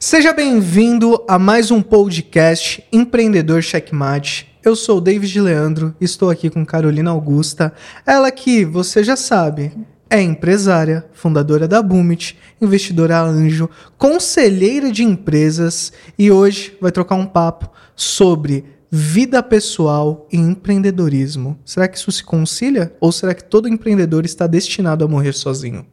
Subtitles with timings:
[0.00, 4.46] Seja bem-vindo a mais um podcast Empreendedor Checkmate.
[4.64, 7.72] Eu sou o David Leandro, estou aqui com Carolina Augusta.
[8.06, 9.72] Ela que, você já sabe,
[10.08, 17.26] é empresária, fundadora da Boomit, investidora anjo, conselheira de empresas e hoje vai trocar um
[17.26, 21.58] papo sobre vida pessoal e empreendedorismo.
[21.64, 25.84] Será que isso se concilia ou será que todo empreendedor está destinado a morrer sozinho?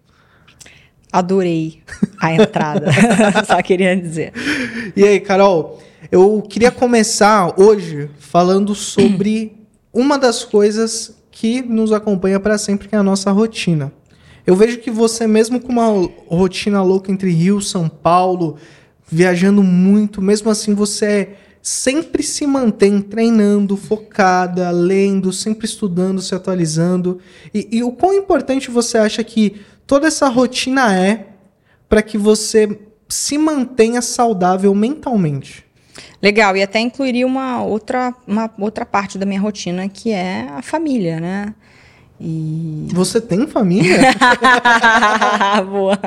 [1.12, 1.82] Adorei
[2.20, 2.92] a entrada,
[3.46, 4.34] só queria dizer.
[4.96, 9.56] E aí, Carol, eu queria começar hoje falando sobre
[9.94, 13.92] uma das coisas que nos acompanha para sempre, que é a nossa rotina.
[14.46, 15.88] Eu vejo que você, mesmo com uma
[16.28, 18.58] rotina louca entre Rio, São Paulo,
[19.08, 21.30] viajando muito, mesmo assim você
[21.62, 27.20] sempre se mantém treinando, focada, lendo, sempre estudando, se atualizando.
[27.52, 31.28] E, e o quão importante você acha que toda essa rotina é
[31.88, 35.66] para que você se mantenha saudável mentalmente?
[36.22, 40.62] Legal, e até incluiria uma outra, uma outra parte da minha rotina, que é a
[40.62, 41.54] família, né?
[42.20, 42.88] E...
[42.92, 44.00] Você tem família?
[45.70, 46.00] Boa.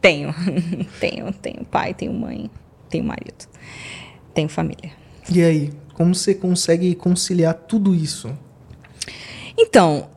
[0.00, 0.34] Tenho.
[1.00, 2.50] Tenho, tenho pai, tenho mãe,
[2.88, 3.46] tenho marido.
[4.34, 4.92] Tenho família.
[5.30, 8.36] E aí, como você consegue conciliar tudo isso?
[9.58, 10.08] Então,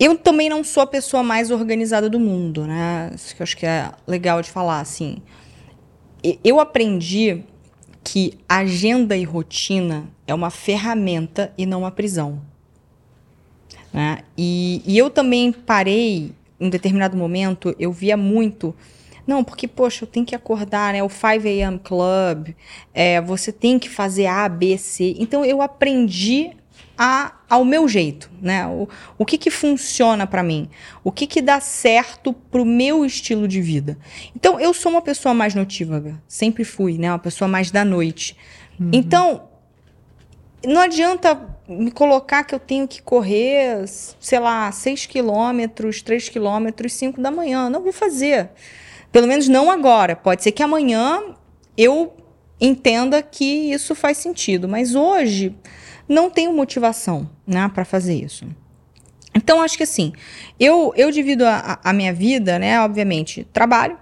[0.00, 3.12] eu também não sou a pessoa mais organizada do mundo, né?
[3.14, 5.18] Isso que eu acho que é legal de falar, assim.
[6.42, 7.44] Eu aprendi
[8.02, 12.40] que agenda e rotina é uma ferramenta e não uma prisão.
[13.92, 14.20] Né?
[14.38, 18.74] E, e eu também parei, em determinado momento, eu via muito
[19.26, 21.04] não, porque, poxa, eu tenho que acordar, né?
[21.04, 21.78] O 5 a.m.
[21.78, 22.48] Club,
[22.92, 25.14] é, você tem que fazer A, B, C.
[25.20, 26.50] Então, eu aprendi
[27.02, 28.66] a, ao meu jeito, né?
[28.66, 30.68] O, o que que funciona para mim?
[31.02, 33.96] O que que dá certo pro meu estilo de vida?
[34.36, 37.10] Então, eu sou uma pessoa mais notívaga, sempre fui, né?
[37.10, 38.36] Uma pessoa mais da noite.
[38.78, 38.90] Uhum.
[38.92, 39.48] Então,
[40.62, 46.92] não adianta me colocar que eu tenho que correr, sei lá, 6 quilômetros, 3 quilômetros,
[46.92, 47.70] 5 da manhã.
[47.70, 48.50] Não vou fazer.
[49.10, 50.14] Pelo menos não agora.
[50.14, 51.34] Pode ser que amanhã
[51.78, 52.12] eu
[52.60, 54.68] entenda que isso faz sentido.
[54.68, 55.56] Mas hoje
[56.10, 58.44] não tenho motivação né, para fazer isso.
[59.32, 60.12] Então, acho que assim,
[60.58, 62.80] eu, eu divido a, a minha vida, né?
[62.80, 63.96] Obviamente, trabalho.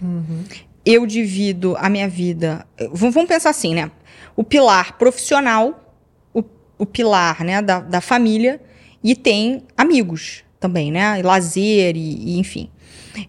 [0.00, 0.42] Uhum.
[0.86, 2.66] Eu divido a minha vida.
[2.90, 3.90] Vamos pensar assim, né?
[4.34, 5.94] O pilar profissional,
[6.32, 6.42] o,
[6.78, 8.58] o pilar né, da, da família,
[9.04, 11.20] e tem amigos também, né?
[11.22, 12.70] Lazer e, e enfim.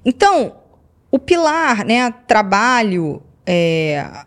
[0.06, 0.56] Então,
[1.12, 2.10] o pilar, né?
[2.26, 4.24] Trabalho, é,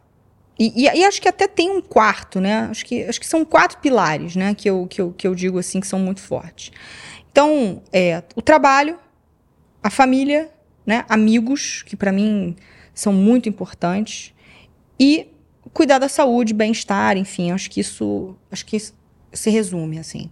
[0.59, 2.69] e, e, e, acho que até tem um quarto, né?
[2.70, 4.54] Acho que, acho que são quatro pilares, né?
[4.54, 6.70] Que eu, que, eu, que eu digo assim que são muito fortes.
[7.31, 8.98] Então, é o trabalho,
[9.82, 10.50] a família,
[10.87, 11.04] né?
[11.09, 12.54] Amigos, que para mim
[12.94, 14.32] são muito importantes,
[14.98, 15.26] e
[15.72, 18.94] cuidar da saúde, bem-estar, enfim, acho que isso, acho que isso
[19.32, 20.31] se resume assim.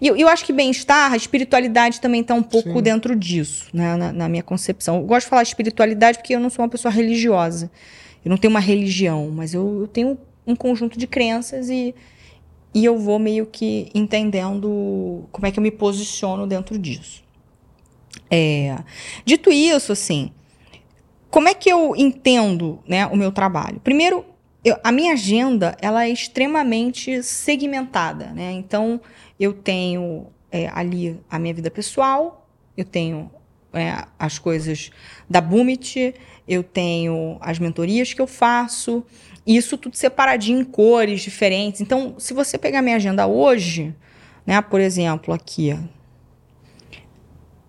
[0.00, 2.82] E eu, eu acho que bem-estar, a espiritualidade também está um pouco Sim.
[2.82, 3.96] dentro disso, né?
[3.96, 4.96] Na, na minha concepção.
[4.98, 7.70] Eu gosto de falar espiritualidade porque eu não sou uma pessoa religiosa.
[8.26, 11.94] Eu não tenho uma religião, mas eu, eu tenho um conjunto de crenças e,
[12.74, 17.22] e eu vou meio que entendendo como é que eu me posiciono dentro disso.
[18.28, 18.78] É,
[19.24, 20.32] dito isso, assim,
[21.30, 23.78] como é que eu entendo né, o meu trabalho?
[23.78, 24.24] Primeiro,
[24.64, 28.50] eu, a minha agenda ela é extremamente segmentada, né?
[28.50, 29.00] Então,
[29.38, 32.44] eu tenho é, ali a minha vida pessoal,
[32.76, 33.30] eu tenho
[33.76, 34.90] é, as coisas
[35.28, 36.14] da Bumit,
[36.48, 39.04] eu tenho as mentorias que eu faço,
[39.46, 41.80] isso tudo separadinho em cores diferentes.
[41.80, 43.94] Então, se você pegar minha agenda hoje,
[44.44, 45.78] né, por exemplo, aqui,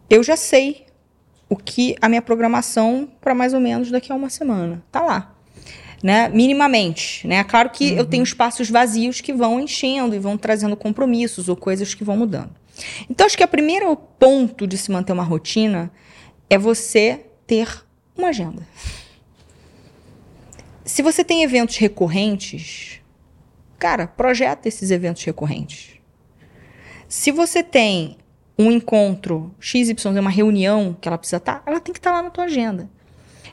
[0.10, 0.86] eu já sei
[1.50, 4.84] o que a minha programação para mais ou menos daqui a uma semana.
[4.92, 5.34] Tá lá.
[6.04, 7.44] Né, minimamente, né?
[7.44, 7.98] Claro que uhum.
[7.98, 12.16] eu tenho espaços vazios que vão enchendo e vão trazendo compromissos ou coisas que vão
[12.16, 12.52] mudando.
[13.10, 15.92] Então, acho que o primeiro ponto de se manter uma rotina
[16.50, 17.84] é você ter
[18.16, 18.68] uma agenda.
[20.86, 23.02] Se você tem eventos recorrentes,
[23.78, 26.00] cara, projeta esses eventos recorrentes.
[27.08, 28.18] Se você tem
[28.58, 32.30] um encontro XYZ, uma reunião que ela precisa estar, ela tem que estar lá na
[32.30, 32.90] tua agenda.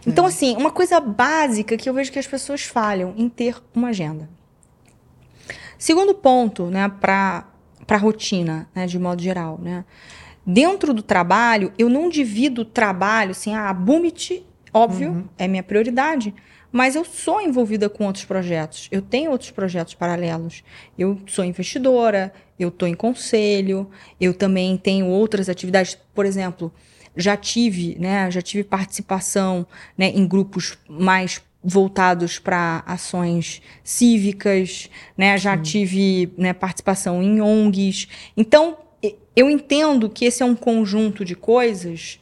[0.07, 0.29] Então, é.
[0.29, 4.29] assim, uma coisa básica que eu vejo que as pessoas falham em ter uma agenda.
[5.79, 7.47] Segundo ponto, né, para
[7.89, 9.85] a rotina, né, de modo geral, né?
[10.47, 14.45] Dentro do trabalho, eu não divido o trabalho assim, ah, a Bumit
[14.75, 15.25] Óbvio, uhum.
[15.39, 16.35] é minha prioridade.
[16.73, 18.89] Mas eu sou envolvida com outros projetos.
[18.91, 20.65] Eu tenho outros projetos paralelos.
[20.99, 23.89] Eu sou investidora, eu estou em conselho,
[24.21, 25.97] eu também tenho outras atividades.
[26.13, 26.75] Por exemplo,
[27.17, 29.65] já tive, né, já tive participação
[29.97, 35.39] né, em grupos mais voltados para ações cívicas, né?
[35.39, 35.63] Já Sim.
[35.63, 38.09] tive né, participação em ONGs.
[38.37, 38.77] Então,
[39.35, 42.21] eu entendo que esse é um conjunto de coisas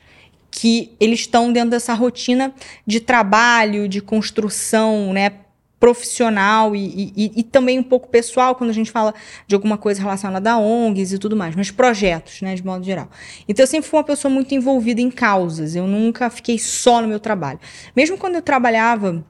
[0.50, 2.55] que eles estão dentro dessa rotina
[2.87, 5.33] de trabalho, de construção, né?
[5.83, 9.12] profissional e, e, e, também um pouco pessoal quando a gente fala
[9.49, 13.11] de alguma coisa relacionada a ONGs e tudo mais, mas projetos, né, de modo geral.
[13.49, 17.09] Então eu sempre fui uma pessoa muito envolvida em causas, eu nunca fiquei só no
[17.09, 17.59] meu trabalho.
[17.97, 19.25] Mesmo quando eu trabalhava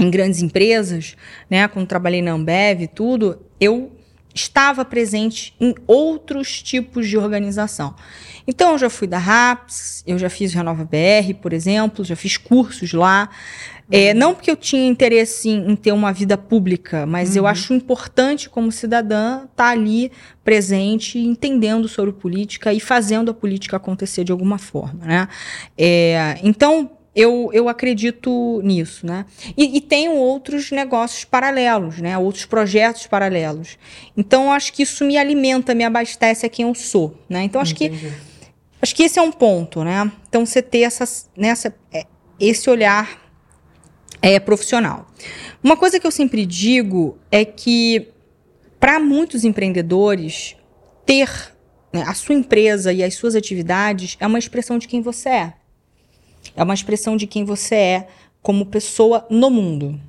[0.00, 1.16] em grandes empresas,
[1.50, 3.92] né, quando trabalhei na Ambev e tudo, eu
[4.34, 7.94] estava presente em outros tipos de organização.
[8.46, 12.36] Então, eu já fui da RAPS, eu já fiz Renova BR, por exemplo, já fiz
[12.36, 13.28] cursos lá.
[13.90, 17.36] É, não porque eu tinha interesse em, em ter uma vida pública, mas uhum.
[17.38, 20.12] eu acho importante, como cidadã, estar tá ali
[20.44, 25.06] presente, entendendo sobre política e fazendo a política acontecer de alguma forma.
[25.06, 25.28] Né?
[25.76, 29.26] É, então, eu, eu acredito nisso, né?
[29.56, 32.16] E, e, tenho outros negócios paralelos, né?
[32.16, 33.76] Outros projetos paralelos.
[34.16, 37.42] Então, acho que isso me alimenta, me abastece a quem eu sou, né?
[37.42, 37.98] Então, acho Entendi.
[37.98, 38.12] que
[38.80, 40.12] acho que esse é um ponto, né?
[40.28, 41.04] Então, você ter essa,
[41.36, 42.06] nessa, é,
[42.38, 43.20] esse olhar
[44.22, 45.08] é, profissional.
[45.60, 48.10] Uma coisa que eu sempre digo é que,
[48.78, 50.54] para muitos empreendedores,
[51.04, 51.28] ter
[51.92, 55.54] né, a sua empresa e as suas atividades é uma expressão de quem você é.
[56.56, 58.08] É uma expressão de quem você é
[58.42, 60.00] como pessoa no mundo.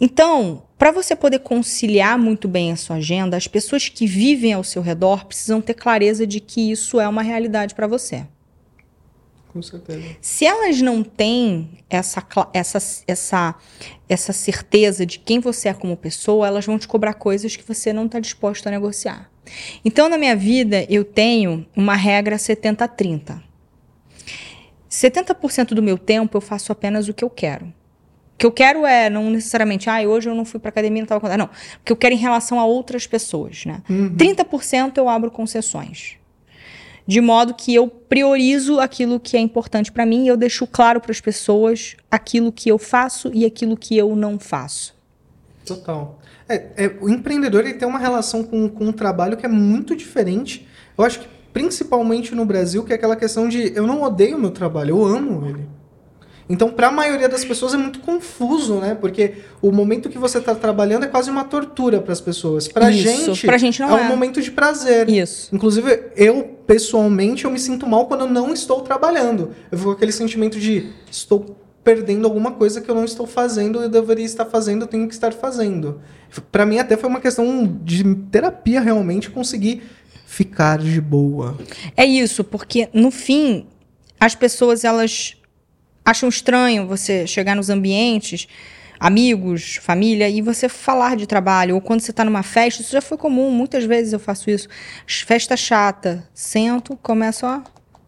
[0.00, 4.64] Então, para você poder conciliar muito bem a sua agenda, as pessoas que vivem ao
[4.64, 8.26] seu redor precisam ter clareza de que isso é uma realidade para você.
[9.52, 10.16] Com certeza.
[10.20, 12.24] Se elas não têm essa,
[12.54, 13.54] essa, essa,
[14.08, 17.92] essa certeza de quem você é como pessoa, elas vão te cobrar coisas que você
[17.92, 19.28] não está disposto a negociar.
[19.84, 23.42] Então, na minha vida, eu tenho uma regra 70-30.
[24.90, 27.66] 70% do meu tempo eu faço apenas o que eu quero.
[27.66, 31.04] O que eu quero é não necessariamente, ah, hoje eu não fui para academia, não
[31.04, 33.82] estava Não, o que eu quero em relação a outras pessoas, né?
[33.88, 34.16] Uhum.
[34.16, 36.16] 30% eu abro concessões.
[37.06, 41.00] De modo que eu priorizo aquilo que é importante para mim e eu deixo claro
[41.00, 44.94] para as pessoas aquilo que eu faço e aquilo que eu não faço.
[45.64, 46.18] Total.
[46.48, 49.94] É, é, o empreendedor ele tem uma relação com, com o trabalho que é muito
[49.94, 50.66] diferente.
[50.96, 54.40] Eu acho que principalmente no Brasil, que é aquela questão de eu não odeio o
[54.40, 55.68] meu trabalho, eu amo ele.
[56.50, 58.96] Então, para a maioria das pessoas é muito confuso, né?
[59.00, 62.66] Porque o momento que você está trabalhando é quase uma tortura para as pessoas.
[62.66, 65.08] Para gente, pra gente não é, é um momento de prazer.
[65.08, 65.54] Isso.
[65.54, 69.52] Inclusive, eu pessoalmente eu me sinto mal quando eu não estou trabalhando.
[69.70, 73.80] Eu fico com aquele sentimento de estou perdendo alguma coisa que eu não estou fazendo,
[73.82, 76.00] eu deveria estar fazendo, eu tenho que estar fazendo.
[76.50, 79.82] Para mim até foi uma questão de terapia realmente conseguir
[80.30, 81.58] ficar de boa.
[81.96, 83.66] É isso, porque no fim
[84.18, 85.36] as pessoas elas
[86.04, 88.46] acham estranho você chegar nos ambientes,
[89.00, 91.74] amigos, família, e você falar de trabalho.
[91.74, 94.68] Ou quando você está numa festa, isso já foi comum, muitas vezes eu faço isso.
[95.04, 97.64] Festa chata, sento, começo a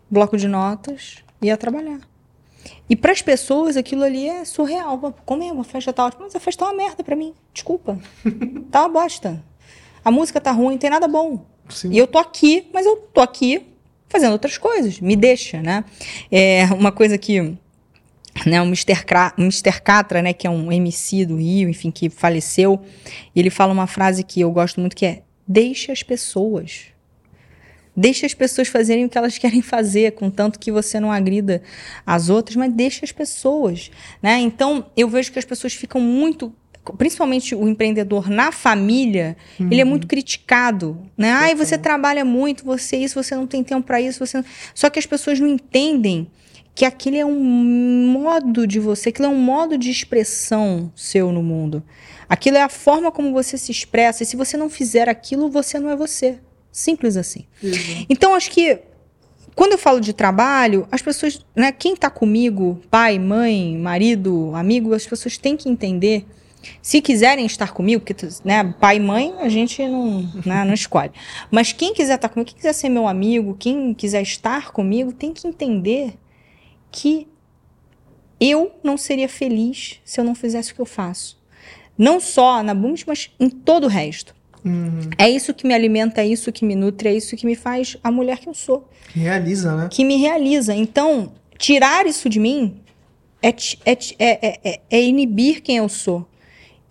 [0.08, 1.98] bloco de notas e a trabalhar.
[2.88, 5.12] E para as pessoas aquilo ali é surreal.
[5.26, 6.26] Como é uma festa tá ótima?
[6.26, 7.34] Mas a festa tá uma merda para mim.
[7.52, 7.98] Desculpa.
[8.70, 9.42] tá uma bosta.
[10.04, 11.51] A música tá ruim, não tem nada bom.
[11.68, 11.90] Sim.
[11.90, 13.66] E eu tô aqui, mas eu tô aqui
[14.08, 15.00] fazendo outras coisas.
[15.00, 15.84] Me deixa, né?
[16.30, 17.56] É uma coisa que
[18.46, 19.80] né, o Mr.
[19.82, 22.80] Catra, né, que é um MC do Rio, enfim, que faleceu,
[23.36, 26.86] ele fala uma frase que eu gosto muito que é: "Deixa as pessoas.
[27.94, 31.62] Deixa as pessoas fazerem o que elas querem fazer, contanto que você não agrida
[32.06, 33.90] as outras, mas deixa as pessoas,
[34.22, 34.38] né?
[34.40, 36.54] Então, eu vejo que as pessoas ficam muito
[36.98, 39.68] principalmente o empreendedor na família, uhum.
[39.70, 41.30] ele é muito criticado, né?
[41.30, 44.44] Ai, você trabalha muito, você isso, você não tem tempo para isso, você não...
[44.74, 46.28] Só que as pessoas não entendem
[46.74, 51.42] que aquele é um modo de você, aquilo é um modo de expressão seu no
[51.42, 51.82] mundo.
[52.28, 55.78] Aquilo é a forma como você se expressa, e se você não fizer aquilo, você
[55.78, 56.38] não é você.
[56.72, 57.44] Simples assim.
[57.62, 58.06] Uhum.
[58.08, 58.78] Então, acho que
[59.54, 64.94] quando eu falo de trabalho, as pessoas, né, quem está comigo, pai, mãe, marido, amigo,
[64.94, 66.26] as pessoas têm que entender
[66.80, 71.12] se quiserem estar comigo, porque né, pai e mãe a gente não, né, não escolhe.
[71.50, 75.32] Mas quem quiser estar comigo, quem quiser ser meu amigo, quem quiser estar comigo, tem
[75.32, 76.14] que entender
[76.90, 77.26] que
[78.40, 81.40] eu não seria feliz se eu não fizesse o que eu faço.
[81.96, 84.34] Não só na Booms, mas em todo o resto.
[84.64, 85.10] Uhum.
[85.18, 87.96] É isso que me alimenta, é isso que me nutre, é isso que me faz
[88.02, 88.88] a mulher que eu sou.
[89.14, 89.88] Realiza, né?
[89.90, 90.74] Que me realiza.
[90.74, 92.80] Então, tirar isso de mim
[93.42, 96.28] é, é, é, é, é inibir quem eu sou.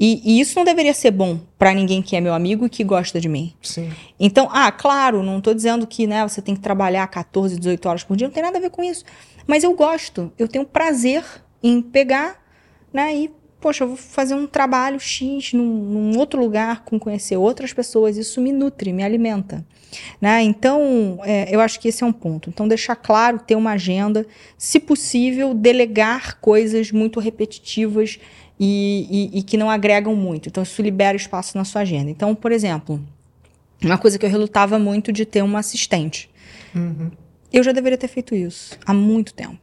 [0.03, 2.83] E, e, isso não deveria ser bom para ninguém que é meu amigo e que
[2.83, 3.53] gosta de mim.
[3.61, 3.91] Sim.
[4.19, 8.03] Então, ah, claro, não estou dizendo que né, você tem que trabalhar 14, 18 horas
[8.03, 9.05] por dia, não tem nada a ver com isso.
[9.45, 11.23] Mas eu gosto, eu tenho prazer
[11.61, 12.43] em pegar
[12.91, 17.37] né, e poxa, eu vou fazer um trabalho X num, num outro lugar, com conhecer
[17.37, 19.63] outras pessoas, isso me nutre, me alimenta.
[20.19, 20.41] Né?
[20.41, 22.49] Então, é, eu acho que esse é um ponto.
[22.49, 24.25] Então, deixar claro, ter uma agenda,
[24.57, 28.19] se possível, delegar coisas muito repetitivas
[28.63, 30.47] e, e, e que não agregam muito.
[30.47, 32.11] Então, isso libera espaço na sua agenda.
[32.11, 33.03] Então, por exemplo,
[33.83, 36.29] uma coisa que eu relutava muito de ter uma assistente.
[36.75, 37.09] Uhum.
[37.51, 39.57] Eu já deveria ter feito isso há muito tempo.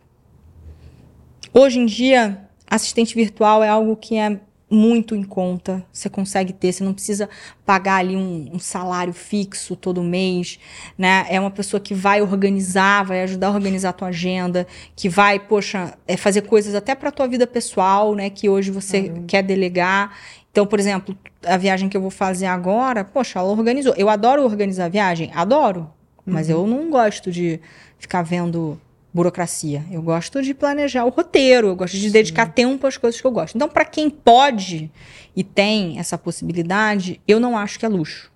[1.55, 6.73] Hoje em dia, assistente virtual é algo que é muito em conta, você consegue ter,
[6.73, 7.29] você não precisa
[7.65, 10.59] pagar ali um, um, salário fixo todo mês,
[10.97, 11.27] né?
[11.31, 15.39] É uma pessoa que vai organizar, vai ajudar a organizar a tua agenda, que vai,
[15.39, 18.29] poxa, é fazer coisas até para tua vida pessoal, né?
[18.29, 19.25] Que hoje você uhum.
[19.27, 20.15] quer delegar.
[20.53, 23.95] Então, por exemplo, a viagem que eu vou fazer agora, poxa, ela organizou.
[23.97, 25.81] Eu adoro organizar a viagem, adoro,
[26.27, 26.35] uhum.
[26.35, 27.59] mas eu não gosto de
[27.99, 28.79] ficar vendo
[29.19, 29.85] burocracia.
[29.91, 32.13] Eu gosto de planejar o roteiro, eu gosto de Sim.
[32.13, 33.57] dedicar tempo às coisas que eu gosto.
[33.57, 34.89] Então, para quem pode
[35.35, 38.31] e tem essa possibilidade, eu não acho que é luxo.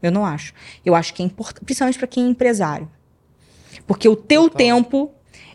[0.00, 0.54] Eu não acho.
[0.86, 2.88] Eu acho que é importante, principalmente para quem é empresário.
[3.84, 5.10] Porque o teu tempo,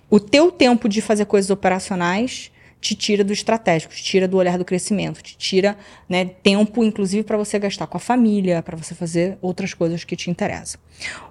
[0.09, 4.57] o teu tempo de fazer coisas operacionais te tira do estratégico, te tira do olhar
[4.57, 5.77] do crescimento, te tira
[6.09, 10.15] né, tempo, inclusive, para você gastar com a família, para você fazer outras coisas que
[10.15, 10.79] te interessam.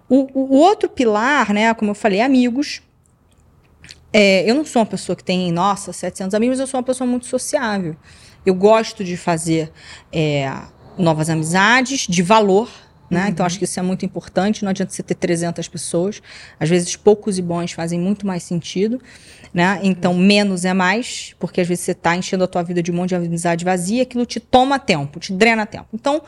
[0.09, 2.83] O, o, outro pilar, né, como eu falei, é amigos.
[4.13, 7.09] É, eu não sou uma pessoa que tem, nossa, 700 amigos, eu sou uma pessoa
[7.09, 7.97] muito sociável.
[8.45, 9.73] Eu gosto de fazer
[10.13, 10.51] é,
[10.97, 12.71] novas amizades de valor,
[13.11, 13.25] né?
[13.25, 13.29] Uhum.
[13.29, 14.65] Então, acho que isso é muito importante.
[14.65, 16.23] Não adianta você ter 300 pessoas.
[16.59, 19.01] Às vezes, poucos e bons fazem muito mais sentido.
[19.55, 19.81] Né?
[19.83, 22.95] Então, menos é mais, porque às vezes você está enchendo a tua vida de um
[22.95, 25.87] monte de amizade vazia, aquilo te toma tempo, te drena tempo.
[25.95, 26.23] Então,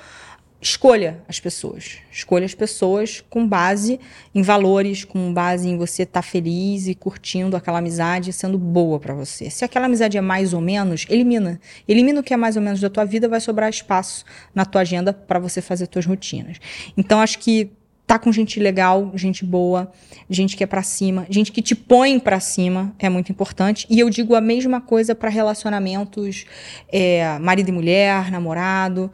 [0.60, 1.98] escolha as pessoas.
[2.10, 4.00] Escolha as pessoas com base
[4.34, 8.98] em valores, com base em você estar tá feliz e curtindo aquela amizade sendo boa
[8.98, 9.50] para você.
[9.50, 11.60] Se aquela amizade é mais ou menos, elimina.
[11.86, 14.24] Elimina o que é mais ou menos da tua vida, vai sobrar espaço
[14.54, 16.56] na tua agenda para você fazer suas rotinas.
[16.96, 17.70] Então acho que
[18.04, 19.92] tá com gente legal, gente boa,
[20.30, 23.86] gente que é para cima, gente que te põe para cima é muito importante.
[23.88, 26.46] E eu digo a mesma coisa para relacionamentos
[26.90, 29.10] é, marido e mulher, namorado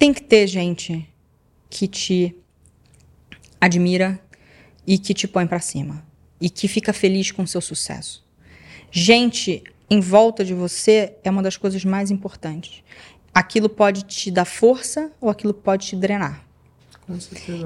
[0.00, 1.06] tem que ter gente
[1.68, 2.34] que te
[3.60, 4.18] admira
[4.86, 6.02] e que te põe para cima
[6.40, 8.26] e que fica feliz com o seu sucesso.
[8.90, 12.82] Gente em volta de você é uma das coisas mais importantes.
[13.34, 16.46] Aquilo pode te dar força ou aquilo pode te drenar.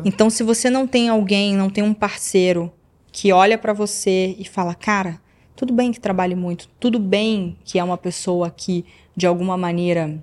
[0.05, 2.73] Então, se você não tem alguém, não tem um parceiro
[3.13, 5.21] que olha para você e fala, cara,
[5.55, 10.21] tudo bem que trabalhe muito, tudo bem que é uma pessoa que de alguma maneira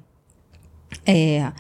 [1.05, 1.51] é,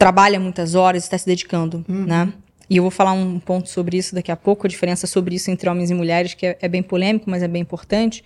[0.00, 2.06] trabalha muitas horas, está se dedicando, uhum.
[2.06, 2.32] né?
[2.70, 5.50] E eu vou falar um ponto sobre isso daqui a pouco, a diferença sobre isso
[5.50, 8.24] entre homens e mulheres, que é, é bem polêmico, mas é bem importante.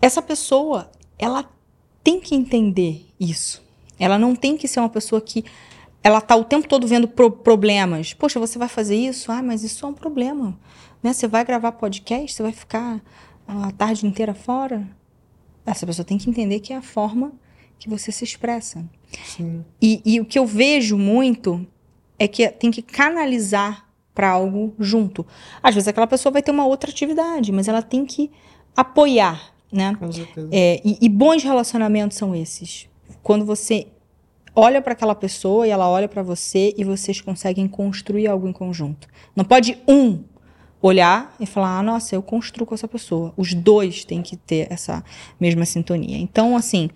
[0.00, 1.44] Essa pessoa, ela
[2.04, 3.64] tem que entender isso.
[3.98, 5.44] Ela não tem que ser uma pessoa que
[6.04, 8.14] ela tá o tempo todo vendo pro problemas.
[8.14, 9.32] Poxa, você vai fazer isso?
[9.32, 10.56] Ah, mas isso é um problema.
[11.02, 11.12] Né?
[11.12, 13.00] Você vai gravar podcast, você vai ficar
[13.48, 14.86] a tarde inteira fora.
[15.66, 17.32] Essa pessoa tem que entender que é a forma
[17.78, 18.84] que você se expressa.
[19.80, 21.66] E, e o que eu vejo muito
[22.18, 25.24] é que tem que canalizar para algo junto.
[25.62, 28.30] Às vezes aquela pessoa vai ter uma outra atividade, mas ela tem que
[28.76, 29.94] apoiar, né?
[29.98, 30.48] Com certeza.
[30.50, 32.88] É, e, e bons relacionamentos são esses.
[33.22, 33.86] Quando você
[34.54, 38.52] olha para aquela pessoa e ela olha para você e vocês conseguem construir algo em
[38.52, 39.06] conjunto.
[39.36, 40.24] Não pode um
[40.82, 43.32] olhar e falar, ah, nossa, eu construo com essa pessoa.
[43.36, 45.04] Os dois têm que ter essa
[45.40, 46.18] mesma sintonia.
[46.18, 46.90] Então, assim,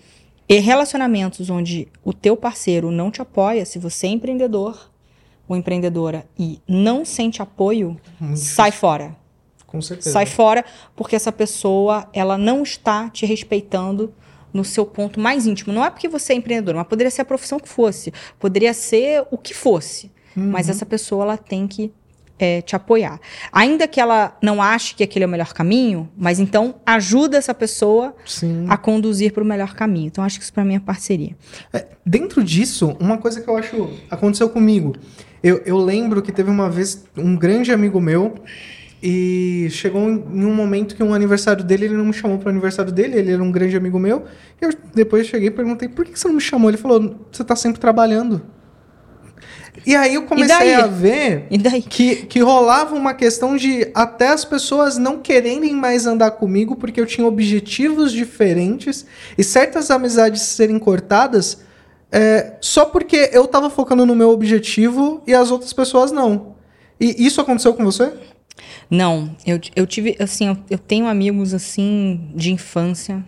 [0.48, 4.90] e relacionamentos onde o teu parceiro não te apoia, se você é empreendedor
[5.48, 7.98] ou empreendedora e não sente apoio,
[8.34, 8.72] sai difícil.
[8.72, 9.16] fora.
[9.66, 10.10] Com certeza.
[10.10, 14.12] Sai fora porque essa pessoa, ela não está te respeitando
[14.52, 15.72] no seu ponto mais íntimo.
[15.72, 19.26] Não é porque você é empreendedor, mas poderia ser a profissão que fosse, poderia ser
[19.30, 20.12] o que fosse.
[20.36, 20.50] Uhum.
[20.50, 21.92] Mas essa pessoa ela tem que
[22.42, 23.20] é, te apoiar.
[23.52, 27.54] Ainda que ela não ache que aquele é o melhor caminho, mas então ajuda essa
[27.54, 28.66] pessoa Sim.
[28.68, 30.08] a conduzir para o melhor caminho.
[30.08, 31.36] Então acho que isso para mim é parceria.
[31.72, 34.96] É, dentro disso, uma coisa que eu acho aconteceu comigo.
[35.40, 38.34] Eu, eu lembro que teve uma vez um grande amigo meu
[39.00, 42.50] e chegou em um momento que um aniversário dele, ele não me chamou para o
[42.50, 44.24] aniversário dele, ele era um grande amigo meu.
[44.60, 46.70] E eu depois cheguei e perguntei: por que você não me chamou?
[46.70, 48.42] Ele falou: você está sempre trabalhando.
[49.86, 51.46] E aí eu comecei a ver
[51.88, 57.00] que, que rolava uma questão de até as pessoas não quererem mais andar comigo porque
[57.00, 61.62] eu tinha objetivos diferentes e certas amizades serem cortadas
[62.12, 66.54] é, só porque eu tava focando no meu objetivo e as outras pessoas não.
[67.00, 68.12] E isso aconteceu com você?
[68.90, 73.24] Não, eu, eu tive, assim, eu, eu tenho amigos, assim, de infância.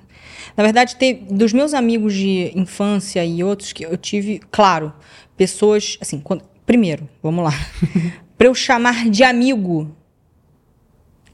[0.54, 4.92] Na verdade, teve, dos meus amigos de infância e outros que eu tive, claro,
[5.36, 7.52] pessoas, assim, quando, primeiro, vamos lá.
[8.36, 9.94] para eu chamar de amigo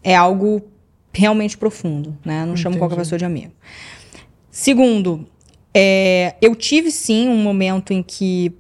[0.02, 0.62] é algo
[1.12, 2.35] realmente profundo, né?
[2.35, 2.62] Eu não Entendi.
[2.62, 3.52] chamo qualquer pessoa de amigo.
[4.50, 5.26] Segundo,
[5.75, 8.52] é, eu tive sim um momento em que,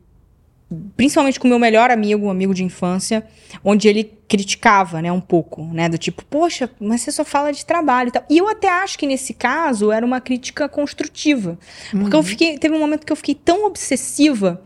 [0.96, 3.26] principalmente com o meu melhor amigo, um amigo de infância,
[3.64, 7.66] onde ele criticava, né, um pouco, né, do tipo, poxa, mas você só fala de
[7.66, 8.24] trabalho e tal.
[8.30, 11.58] E eu até acho que nesse caso era uma crítica construtiva,
[11.90, 12.20] porque uhum.
[12.20, 14.62] eu fiquei, teve um momento que eu fiquei tão obsessiva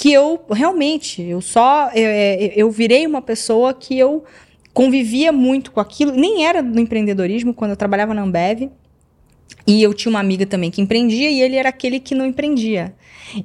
[0.00, 2.08] que eu realmente, eu só, eu,
[2.56, 4.24] eu virei uma pessoa que eu
[4.72, 8.70] convivia muito com aquilo, nem era do empreendedorismo quando eu trabalhava na Ambev.
[9.66, 12.94] E eu tinha uma amiga também que empreendia e ele era aquele que não empreendia.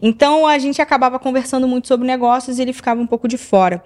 [0.01, 3.84] Então a gente acabava conversando muito sobre negócios e ele ficava um pouco de fora.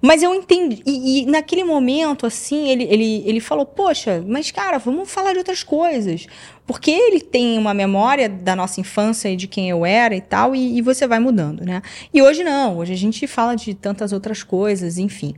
[0.00, 0.82] Mas eu entendi.
[0.86, 5.38] E, e, naquele momento, assim, ele, ele, ele falou: Poxa, mas cara, vamos falar de
[5.38, 6.26] outras coisas.
[6.66, 10.54] Porque ele tem uma memória da nossa infância e de quem eu era e tal,
[10.54, 11.80] e, e você vai mudando, né?
[12.12, 15.34] E hoje não, hoje a gente fala de tantas outras coisas, enfim.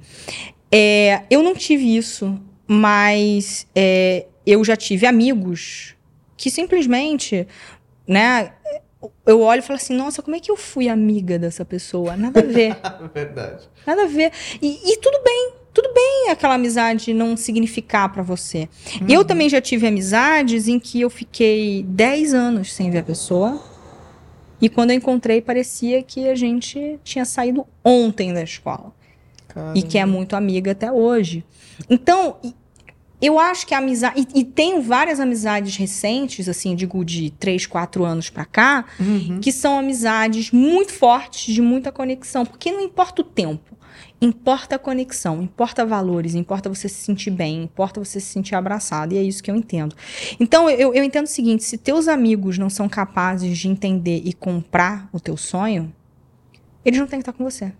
[0.72, 2.36] É, eu não tive isso,
[2.66, 5.94] mas é, eu já tive amigos
[6.36, 7.46] que simplesmente,
[8.08, 8.52] né?
[9.24, 12.16] Eu olho e falo assim, nossa, como é que eu fui amiga dessa pessoa?
[12.16, 12.76] Nada a ver.
[13.14, 13.68] Verdade.
[13.86, 14.30] Nada a ver.
[14.60, 18.68] E, e, tudo bem, tudo bem aquela amizade não significar para você.
[19.00, 19.06] Uhum.
[19.08, 23.62] Eu também já tive amizades em que eu fiquei 10 anos sem ver a pessoa.
[24.60, 28.92] E quando eu encontrei, parecia que a gente tinha saído ontem da escola.
[29.48, 29.78] Caramba.
[29.78, 31.44] E que é muito amiga até hoje.
[31.88, 32.36] Então,
[33.20, 34.26] eu acho que a amizade.
[34.34, 39.40] E, e, tenho várias amizades recentes, assim, digo de 3, 4 anos pra cá, uhum.
[39.40, 42.46] que são amizades muito fortes, de muita conexão.
[42.46, 43.76] Porque não importa o tempo,
[44.22, 49.12] importa a conexão, importa valores, importa você se sentir bem, importa você se sentir abraçado.
[49.12, 49.94] E é isso que eu entendo.
[50.38, 54.32] Então, eu, eu entendo o seguinte: se teus amigos não são capazes de entender e
[54.32, 55.92] comprar o teu sonho,
[56.84, 57.72] eles não têm que estar com você.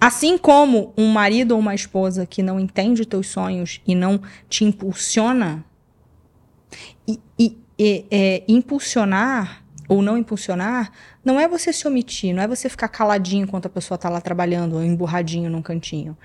[0.00, 4.64] Assim como um marido ou uma esposa que não entende teus sonhos e não te
[4.64, 5.64] impulsiona,
[7.06, 10.92] e, e, e é, impulsionar ou não impulsionar
[11.24, 14.20] não é você se omitir, não é você ficar caladinho enquanto a pessoa está lá
[14.20, 16.16] trabalhando ou emburradinho num cantinho.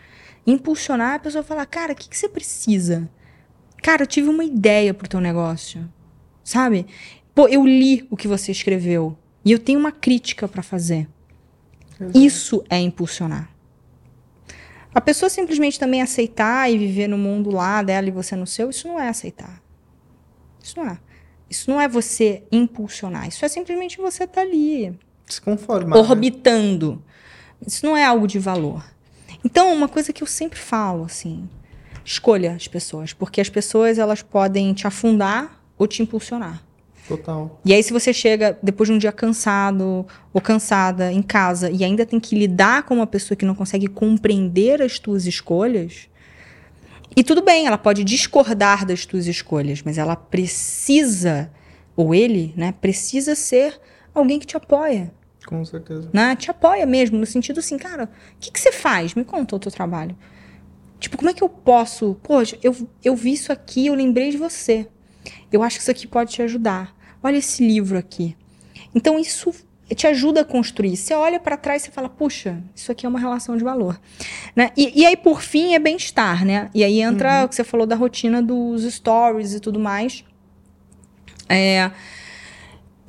[0.45, 3.09] Impulsionar é a pessoa falar, cara, o que, que você precisa?
[3.81, 5.91] Cara, eu tive uma ideia pro teu negócio.
[6.43, 6.85] Sabe?
[7.33, 11.07] Pô, eu li o que você escreveu e eu tenho uma crítica para fazer.
[11.99, 12.17] Exato.
[12.17, 13.49] Isso é impulsionar.
[14.93, 18.69] A pessoa simplesmente também aceitar e viver no mundo lá dela e você no seu,
[18.69, 19.61] isso não é aceitar.
[20.63, 20.97] Isso não é.
[21.49, 23.27] Isso não é você impulsionar.
[23.27, 24.97] Isso é simplesmente você estar tá ali.
[25.27, 25.95] Se conformar.
[25.95, 26.01] Né?
[26.01, 27.03] Orbitando.
[27.59, 27.67] Né?
[27.67, 28.83] Isso não é algo de valor.
[29.43, 31.47] Então, uma coisa que eu sempre falo, assim,
[32.03, 36.64] escolha as pessoas, porque as pessoas elas podem te afundar ou te impulsionar.
[37.07, 37.59] Total.
[37.63, 41.83] E aí, se você chega depois de um dia cansado ou cansada em casa e
[41.83, 46.09] ainda tem que lidar com uma pessoa que não consegue compreender as tuas escolhas,
[47.15, 51.49] e tudo bem, ela pode discordar das tuas escolhas, mas ela precisa,
[51.95, 53.79] ou ele, né, precisa ser
[54.13, 55.13] alguém que te apoia.
[55.45, 56.09] Com certeza.
[56.11, 56.35] Né?
[56.35, 59.13] Te apoia mesmo, no sentido assim, cara, o que, que você faz?
[59.13, 60.17] Me conta o teu trabalho.
[60.99, 62.17] Tipo, como é que eu posso?
[62.23, 64.87] Poxa, eu, eu vi isso aqui, eu lembrei de você.
[65.51, 66.94] Eu acho que isso aqui pode te ajudar.
[67.25, 68.37] Olha esse livro aqui.
[68.93, 69.51] Então isso
[69.95, 70.95] te ajuda a construir.
[70.95, 73.99] Você olha para trás e fala, puxa, isso aqui é uma relação de valor.
[74.55, 74.69] Né?
[74.77, 76.69] E, e aí, por fim, é bem-estar, né?
[76.71, 77.45] E aí entra uhum.
[77.45, 80.23] o que você falou da rotina dos stories e tudo mais.
[81.49, 81.89] É,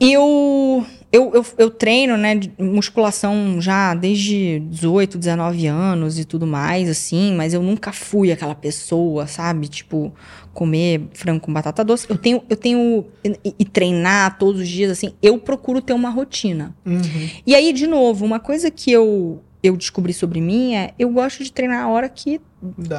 [0.00, 6.90] eu eu, eu, eu, treino, né, musculação já desde 18, 19 anos e tudo mais,
[6.90, 9.66] assim, mas eu nunca fui aquela pessoa, sabe?
[9.66, 10.12] Tipo,
[10.52, 12.06] comer frango com batata doce.
[12.10, 16.10] Eu tenho, eu tenho, e, e treinar todos os dias, assim, eu procuro ter uma
[16.10, 16.76] rotina.
[16.84, 17.30] Uhum.
[17.46, 21.42] E aí, de novo, uma coisa que eu, eu descobri sobre mim é, eu gosto
[21.42, 22.40] de treinar a hora que,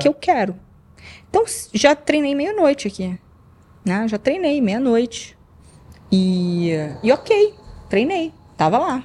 [0.02, 0.56] que eu quero.
[1.30, 3.16] Então, já treinei meia-noite aqui,
[3.86, 4.08] né?
[4.08, 5.38] Já treinei meia-noite.
[6.12, 6.72] E,
[7.04, 7.54] e ok,
[7.88, 9.04] treinei, tava lá.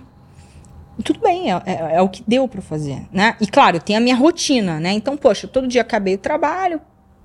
[0.99, 3.37] E tudo bem, é, é, é o que deu para fazer, né?
[3.41, 4.93] E claro, tem a minha rotina, né?
[4.93, 6.81] Então, poxa, todo dia acabei o trabalho,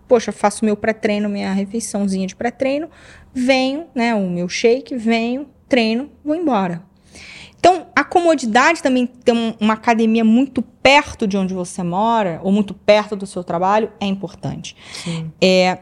[0.07, 2.89] poxa, faço meu pré-treino, minha refeiçãozinha de pré-treino,
[3.33, 6.81] venho, né, o meu shake, venho, treino, vou embora.
[7.59, 12.73] Então, a comodidade também ter uma academia muito perto de onde você mora, ou muito
[12.73, 14.75] perto do seu trabalho, é importante.
[14.93, 15.31] Sim.
[15.41, 15.79] É,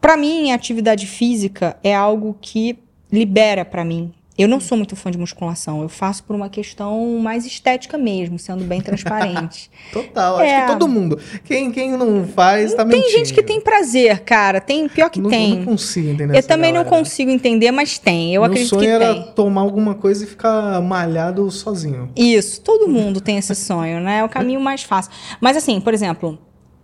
[0.00, 2.78] para mim, a atividade física é algo que
[3.10, 5.82] libera para mim Eu não sou muito fã de musculação.
[5.82, 9.70] Eu faço por uma questão mais estética mesmo, sendo bem transparente.
[9.92, 10.40] Total.
[10.40, 10.56] É.
[10.56, 11.18] Acho que todo mundo.
[11.44, 13.04] Quem, quem não faz, tá tem mentindo.
[13.04, 14.58] Tem gente que tem prazer, cara.
[14.58, 15.50] Tem pior que não, tem.
[15.50, 16.90] Eu não consigo entender Eu também galera.
[16.90, 18.34] não consigo entender, mas tem.
[18.34, 19.32] Eu Meu acredito sonho que era tem.
[19.34, 22.10] tomar alguma coisa e ficar malhado sozinho.
[22.16, 22.62] Isso.
[22.62, 24.20] Todo mundo tem esse sonho, né?
[24.20, 25.12] É o caminho mais fácil.
[25.42, 26.38] Mas assim, por exemplo,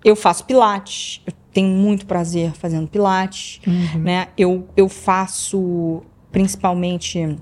[0.05, 1.23] eu faço pilates.
[1.27, 4.01] Eu tenho muito prazer fazendo pilates, Uhum.
[4.03, 4.29] né?
[4.37, 7.37] Eu, eu faço principalmente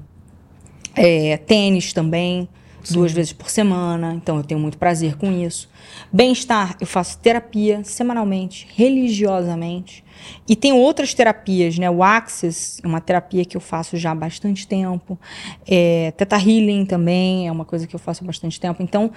[0.94, 2.48] é, tênis também,
[2.90, 4.14] duas vezes por semana.
[4.14, 5.68] Então eu tenho muito prazer com isso.
[6.12, 10.04] Bem-estar, eu faço terapia semanalmente, religiosamente.
[10.48, 11.90] E tem outras terapias, né?
[11.90, 15.18] O Access é uma terapia que eu faço já há bastante tempo.
[15.66, 18.82] É, Theta Healing também é uma coisa que eu faço há bastante tempo.
[18.82, 19.10] Então,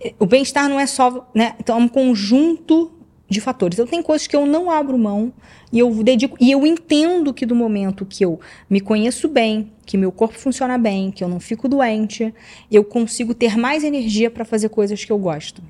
[0.00, 1.54] eh, o bem-estar não é só, né?
[1.60, 2.92] Então, é um conjunto
[3.30, 3.78] de fatores.
[3.78, 5.32] Eu tenho coisas que eu não abro mão
[5.72, 9.96] e eu dedico e eu entendo que do momento que eu me conheço bem, que
[9.96, 12.34] meu corpo funciona bem, que eu não fico doente,
[12.70, 15.62] eu consigo ter mais energia para fazer coisas que eu gosto,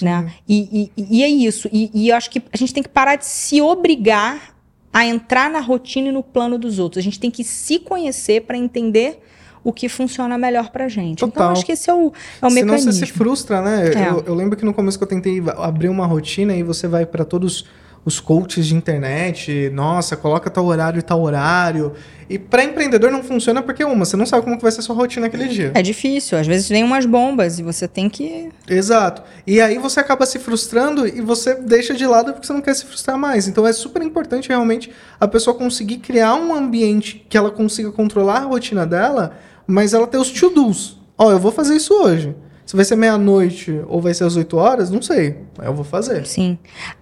[0.00, 0.32] né?
[0.48, 1.68] E, e, e é isso.
[1.70, 4.56] E, e eu acho que a gente tem que parar de se obrigar
[4.90, 6.98] a entrar na rotina e no plano dos outros.
[6.98, 9.22] A gente tem que se conhecer para entender
[9.64, 11.18] o que funciona melhor pra gente.
[11.18, 11.52] Então, Total.
[11.52, 12.92] acho que esse é o, é o Senão mecanismo.
[12.92, 13.90] você se frustra, né?
[13.94, 14.10] É.
[14.10, 17.06] Eu, eu lembro que no começo que eu tentei abrir uma rotina e você vai
[17.06, 17.64] para todos
[18.04, 21.92] os coaches de internet, nossa, coloca tal horário e tal horário.
[22.28, 24.82] E para empreendedor não funciona porque uma, você não sabe como que vai ser a
[24.82, 25.70] sua rotina aquele dia.
[25.74, 28.48] É difícil, às vezes vem umas bombas e você tem que.
[28.68, 29.22] Exato.
[29.46, 32.74] E aí você acaba se frustrando e você deixa de lado porque você não quer
[32.74, 33.46] se frustrar mais.
[33.46, 38.38] Então é super importante realmente a pessoa conseguir criar um ambiente que ela consiga controlar
[38.38, 39.36] a rotina dela,
[39.72, 40.98] mas ela ter os to-dos.
[41.16, 42.34] Ó, eu vou fazer isso hoje.
[42.66, 45.38] Se vai ser meia-noite ou vai ser às 8 horas, não sei.
[45.60, 46.26] Eu vou fazer.
[46.26, 46.58] Sim.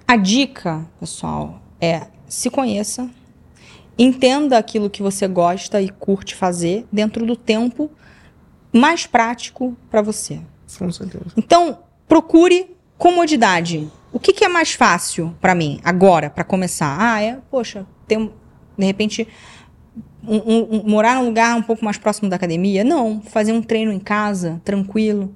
[0.06, 3.08] A dica, pessoal, é se conheça,
[3.98, 7.90] entenda aquilo que você gosta e curte fazer dentro do tempo
[8.72, 10.40] mais prático para você.
[10.78, 11.24] Com certeza.
[11.36, 11.78] Então,
[12.08, 13.90] procure comodidade.
[14.12, 16.96] O que, que é mais fácil para mim agora, para começar?
[16.98, 18.30] Ah, é, poxa, ter, um-
[18.78, 19.26] de repente,
[20.26, 22.84] um- um- um- morar num lugar um pouco mais próximo da academia?
[22.84, 25.34] Não, fazer um treino em casa, tranquilo.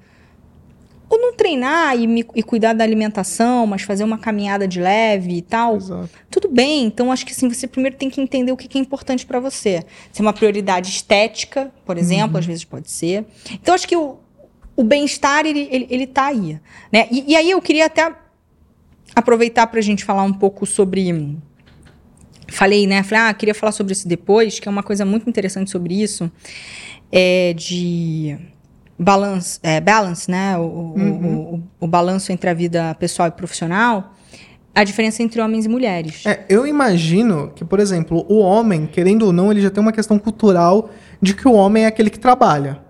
[1.09, 5.37] Ou não treinar e, me- e cuidar da alimentação, mas fazer uma caminhada de leve
[5.37, 5.77] e tal.
[5.77, 6.09] Exato.
[6.31, 8.81] Tudo bem, então acho que assim, você primeiro tem que entender o que que é
[8.81, 9.85] importante para você.
[10.11, 13.25] Se é uma prioridade estética, por exemplo, às vezes pode ser.
[13.53, 14.17] Então acho que o,
[14.75, 16.59] o bem-estar, ele, ele, ele tá aí.
[16.91, 17.07] Né?
[17.11, 18.13] E, e aí eu queria até
[19.15, 21.37] aproveitar para a gente falar um pouco sobre.
[22.49, 23.03] Falei, né?
[23.03, 26.31] Falei, ah, queria falar sobre isso depois, que é uma coisa muito interessante sobre isso.
[27.11, 28.37] É de
[28.99, 30.57] balance, é, balance né?
[30.59, 34.13] O, o- o, o, o balanço entre a vida pessoal e profissional.
[34.75, 36.27] A diferença entre homens e mulheres.
[36.27, 39.93] É, eu imagino que, por exemplo, o homem, querendo ou não, ele já tem uma
[39.93, 40.91] questão cultural
[41.23, 42.81] de que o homem é aquele que trabalha,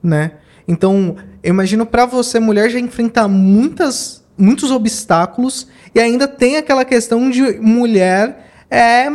[0.00, 0.32] né?
[0.68, 6.84] Então, eu imagino pra você, mulher, já enfrentar muitas, muitos obstáculos e ainda tem aquela
[6.84, 9.08] questão de mulher é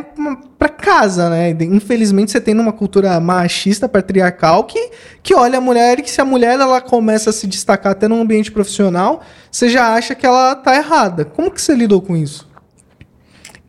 [0.57, 1.49] para casa, né?
[1.51, 6.21] Infelizmente você tem numa cultura machista, patriarcal que, que olha a mulher e que se
[6.21, 10.25] a mulher ela começa a se destacar até no ambiente profissional, você já acha que
[10.25, 11.25] ela tá errada.
[11.25, 12.49] Como que você lidou com isso?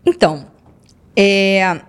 [0.07, 0.47] Então,
[1.17, 1.81] é,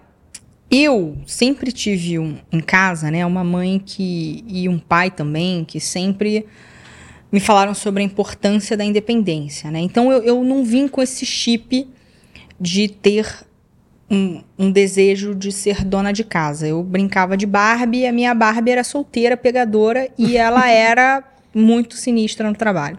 [0.72, 5.80] eu sempre tive um- em casa, né, uma mãe que e um pai também que
[5.80, 6.46] sempre
[7.32, 9.80] me falaram sobre a importância da independência, né?
[9.80, 11.88] Então eu, eu não vim com esse chip
[12.60, 13.28] de ter
[14.14, 16.68] um, um desejo de ser dona de casa.
[16.68, 21.24] Eu brincava de Barbie, e a minha Barbie era solteira, pegadora e ela era
[21.54, 22.98] muito sinistra no trabalho.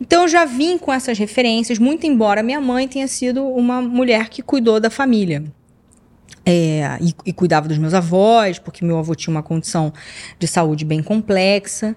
[0.00, 4.28] Então eu já vim com essas referências, muito embora minha mãe tenha sido uma mulher
[4.28, 5.44] que cuidou da família.
[6.44, 9.92] É, e, e cuidava dos meus avós, porque meu avô tinha uma condição
[10.38, 11.94] de saúde bem complexa,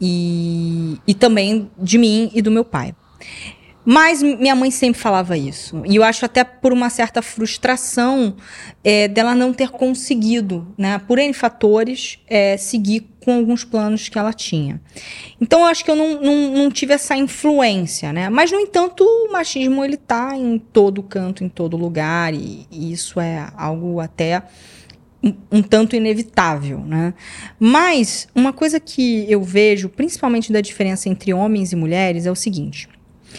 [0.00, 2.94] e, e também de mim e do meu pai.
[3.84, 5.82] Mas minha mãe sempre falava isso.
[5.86, 8.36] E eu acho até por uma certa frustração
[8.82, 14.18] é, dela não ter conseguido, né, por N fatores, é, seguir com alguns planos que
[14.18, 14.80] ela tinha.
[15.40, 18.28] Então eu acho que eu não, não, não tive essa influência, né?
[18.28, 22.92] Mas, no entanto, o machismo ele tá em todo canto, em todo lugar, e, e
[22.92, 24.42] isso é algo até
[25.22, 27.14] um, um tanto inevitável, né?
[27.58, 32.36] Mas uma coisa que eu vejo, principalmente da diferença entre homens e mulheres, é o
[32.36, 32.88] seguinte.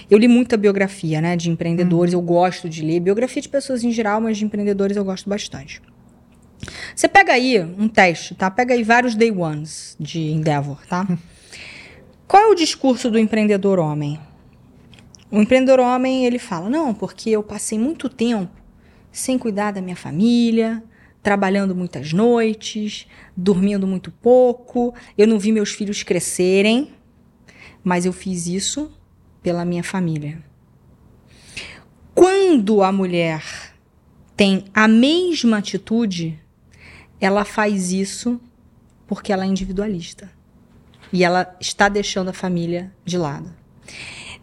[0.09, 3.91] Eu li muita biografia, né, de empreendedores, eu gosto de ler biografia de pessoas em
[3.91, 5.81] geral, mas de empreendedores eu gosto bastante.
[6.95, 8.49] Você pega aí um teste, tá?
[8.49, 11.07] Pega aí vários day ones de Endeavor, tá?
[12.27, 14.19] Qual é o discurso do empreendedor homem?
[15.29, 18.51] O empreendedor homem, ele fala: "Não, porque eu passei muito tempo
[19.11, 20.83] sem cuidar da minha família,
[21.21, 24.93] trabalhando muitas noites, dormindo muito pouco.
[25.17, 26.93] Eu não vi meus filhos crescerem,
[27.83, 28.91] mas eu fiz isso
[29.45, 30.39] pela minha família.
[32.15, 33.43] Quando a mulher
[34.35, 36.39] tem a mesma atitude,
[37.21, 38.41] ela faz isso
[39.05, 40.31] porque ela é individualista.
[41.13, 43.53] E ela está deixando a família de lado.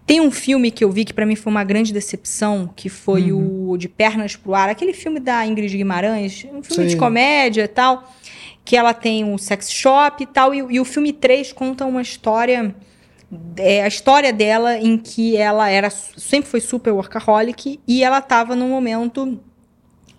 [0.06, 3.32] Tem um filme que eu vi que para mim foi uma grande decepção, que foi
[3.32, 3.70] uhum.
[3.70, 6.86] o De Pernas pro Ar, aquele filme da Ingrid Guimarães, um filme Sim.
[6.86, 8.08] de comédia e tal,
[8.64, 12.02] que ela tem um sex shop e tal, e, e o filme 3 conta uma
[12.02, 12.72] história
[13.56, 18.54] é a história dela em que ela era sempre foi super workaholic e ela estava
[18.54, 19.40] num momento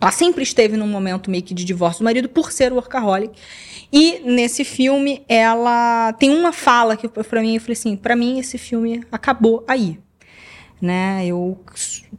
[0.02, 3.40] ela sempre esteve num momento meio que de divórcio do marido por ser workaholic
[3.96, 8.40] e nesse filme, ela tem uma fala que para mim, eu falei assim, para mim
[8.40, 10.00] esse filme acabou aí.
[10.82, 11.28] Né?
[11.28, 11.60] Eu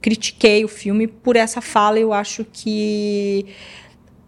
[0.01, 3.47] critiquei o filme por essa fala, eu acho que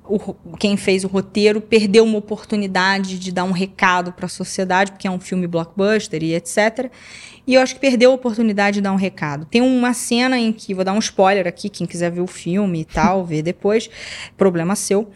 [0.09, 4.93] o, quem fez o roteiro perdeu uma oportunidade de dar um recado para a sociedade,
[4.93, 6.91] porque é um filme blockbuster e etc.
[7.47, 9.47] E eu acho que perdeu a oportunidade de dar um recado.
[9.47, 12.81] Tem uma cena em que, vou dar um spoiler aqui, quem quiser ver o filme
[12.81, 13.89] e tal, ver depois,
[14.37, 15.11] problema seu.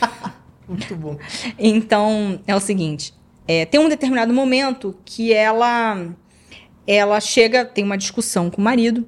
[0.68, 1.18] Muito bom.
[1.58, 3.14] Então, é o seguinte:
[3.46, 6.14] é, tem um determinado momento que ela
[6.86, 9.06] ela chega, tem uma discussão com o marido,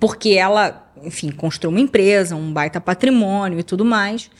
[0.00, 4.30] porque ela, enfim, construiu uma empresa, um baita patrimônio e tudo mais.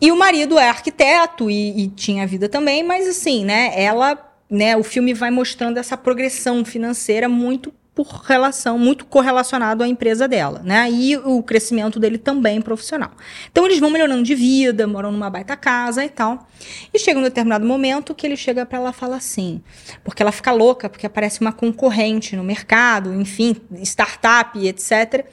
[0.00, 4.18] E o marido é arquiteto e, e tinha vida também, mas assim, né, ela
[4.50, 10.26] né, o filme vai mostrando essa progressão financeira muito por relação, muito correlacionado à empresa
[10.26, 10.90] dela, né?
[10.90, 13.10] E o crescimento dele também profissional.
[13.50, 16.46] Então eles vão melhorando de vida, moram numa baita casa e tal.
[16.92, 19.62] E chega um determinado momento que ele chega para ela e fala assim,
[20.02, 25.26] porque ela fica louca, porque aparece uma concorrente no mercado, enfim, startup, etc.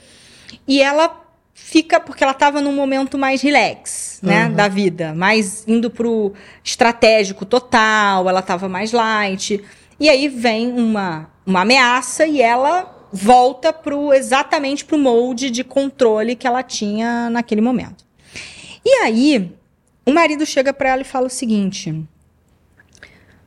[0.69, 4.53] E ela fica porque ela estava num momento mais relax, né, uhum.
[4.53, 6.31] da vida, mais indo pro
[6.63, 9.61] estratégico total, ela estava mais light.
[9.99, 15.63] E aí vem uma uma ameaça e ela volta pro, exatamente para o molde de
[15.63, 18.05] controle que ela tinha naquele momento.
[18.85, 19.51] E aí,
[20.05, 22.07] o marido chega para ela e fala o seguinte: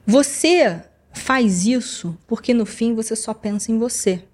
[0.04, 0.82] Você
[1.12, 4.24] faz isso porque no fim você só pensa em você.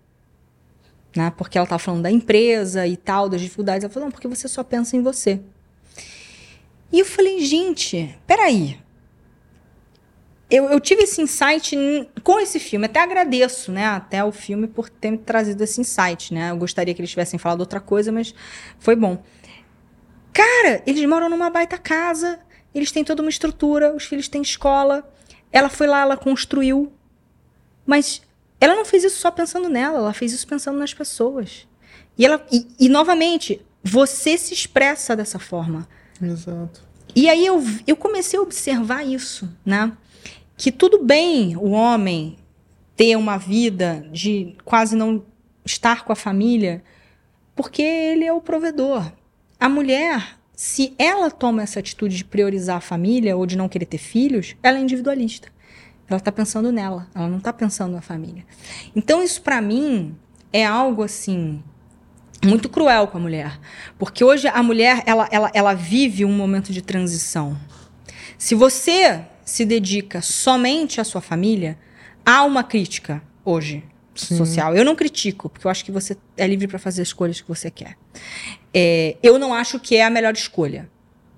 [1.17, 1.33] Né?
[1.37, 3.85] Porque ela tá falando da empresa e tal, das dificuldades.
[3.85, 5.41] Ela falou: Não, porque você só pensa em você.
[6.93, 8.79] E eu falei: Gente, peraí
[10.51, 11.77] eu, eu, tive esse insight
[12.25, 12.87] com esse filme.
[12.87, 13.85] Até agradeço, né?
[13.85, 16.51] Até o filme por ter me trazido esse insight, né?
[16.51, 18.35] Eu gostaria que eles tivessem falado outra coisa, mas
[18.79, 19.23] foi bom.
[20.33, 22.41] Cara, eles moram numa baita casa,
[22.75, 25.07] eles têm toda uma estrutura, os filhos têm escola.
[25.53, 26.93] Ela foi lá, ela construiu.
[27.85, 28.23] Mas
[28.61, 31.67] ela não fez isso só pensando nela, ela fez isso pensando nas pessoas.
[32.17, 35.89] E ela e, e novamente, você se expressa dessa forma.
[36.21, 36.87] Exato.
[37.15, 39.93] E aí eu, eu comecei a observar isso, né?
[40.59, 42.37] que tudo bem o homem
[42.97, 45.25] ter uma vida de quase não
[45.65, 46.83] estar com a família,
[47.55, 49.13] porque ele é o provedor.
[49.61, 53.87] A mulher, se ela toma essa atitude de priorizar a família ou de não querer
[53.87, 55.49] ter filhos, ela é individualista.
[56.09, 58.45] Ela está pensando nela, ela não está pensando na família.
[58.97, 60.17] Então, isso para mim
[60.53, 61.63] é algo assim
[62.45, 63.59] muito cruel com a mulher,
[63.99, 67.59] porque hoje a mulher ela, ela, ela vive um momento de transição.
[68.39, 71.77] Se você se dedica somente à sua família,
[72.25, 73.83] há uma crítica hoje
[74.15, 74.37] Sim.
[74.37, 74.77] social.
[74.77, 77.49] Eu não critico, porque eu acho que você é livre para fazer as escolhas que
[77.49, 77.97] você quer.
[78.73, 80.89] É, eu não acho que é a melhor escolha.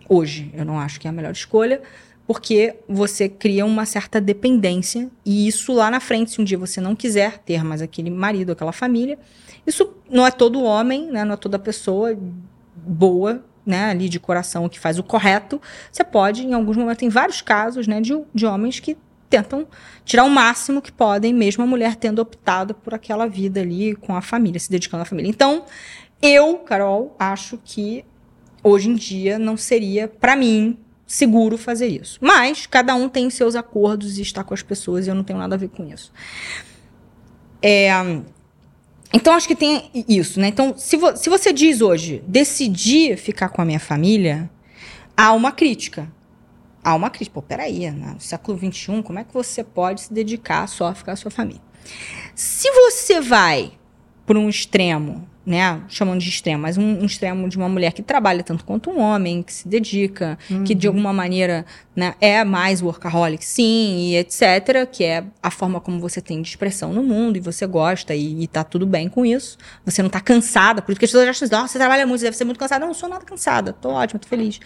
[0.08, 1.80] Hoje, eu não acho que é a melhor escolha,
[2.30, 6.80] porque você cria uma certa dependência, e isso lá na frente, se um dia você
[6.80, 9.18] não quiser ter mais aquele marido, aquela família,
[9.66, 12.16] isso não é todo homem, né, não é toda pessoa
[12.76, 17.08] boa né, ali de coração que faz o correto, você pode, em alguns momentos, tem
[17.08, 18.96] vários casos né, de, de homens que
[19.28, 19.66] tentam
[20.04, 24.14] tirar o máximo que podem, mesmo a mulher tendo optado por aquela vida ali com
[24.14, 25.28] a família, se dedicando à família.
[25.28, 25.64] Então,
[26.22, 28.04] eu, Carol, acho que
[28.62, 30.78] hoje em dia não seria, para mim,
[31.10, 32.18] seguro fazer isso.
[32.22, 35.40] Mas cada um tem seus acordos e está com as pessoas e eu não tenho
[35.40, 36.12] nada a ver com isso.
[37.60, 37.90] É,
[39.12, 40.46] então, acho que tem isso, né?
[40.46, 44.48] Então, se, vo se você diz hoje, decidir ficar com a minha família,
[45.16, 46.10] há uma crítica.
[46.82, 47.34] Há uma crítica.
[47.34, 48.12] Pô, peraí, né?
[48.14, 51.16] no século XXI, como é que você pode se dedicar só a ficar com a
[51.16, 51.60] sua família?
[52.36, 53.72] Se você vai
[54.24, 58.04] por um extremo, né, chamando de extremo, mas um, um, extremo de uma mulher que
[58.04, 60.62] trabalha tanto quanto um homem, que se dedica, uhum.
[60.62, 65.80] que de alguma maneira né, é mais workaholic, sim, e etc., que é a forma
[65.80, 69.08] como você tem de expressão no mundo e você gosta e, e tá tudo bem
[69.08, 69.58] com isso.
[69.84, 72.20] Você não tá cansada, por isso que as pessoas acham assim, oh, você trabalha muito,
[72.20, 72.78] você deve ser muito cansada.
[72.82, 74.60] Não, não sou nada cansada, tô ótima, tô feliz.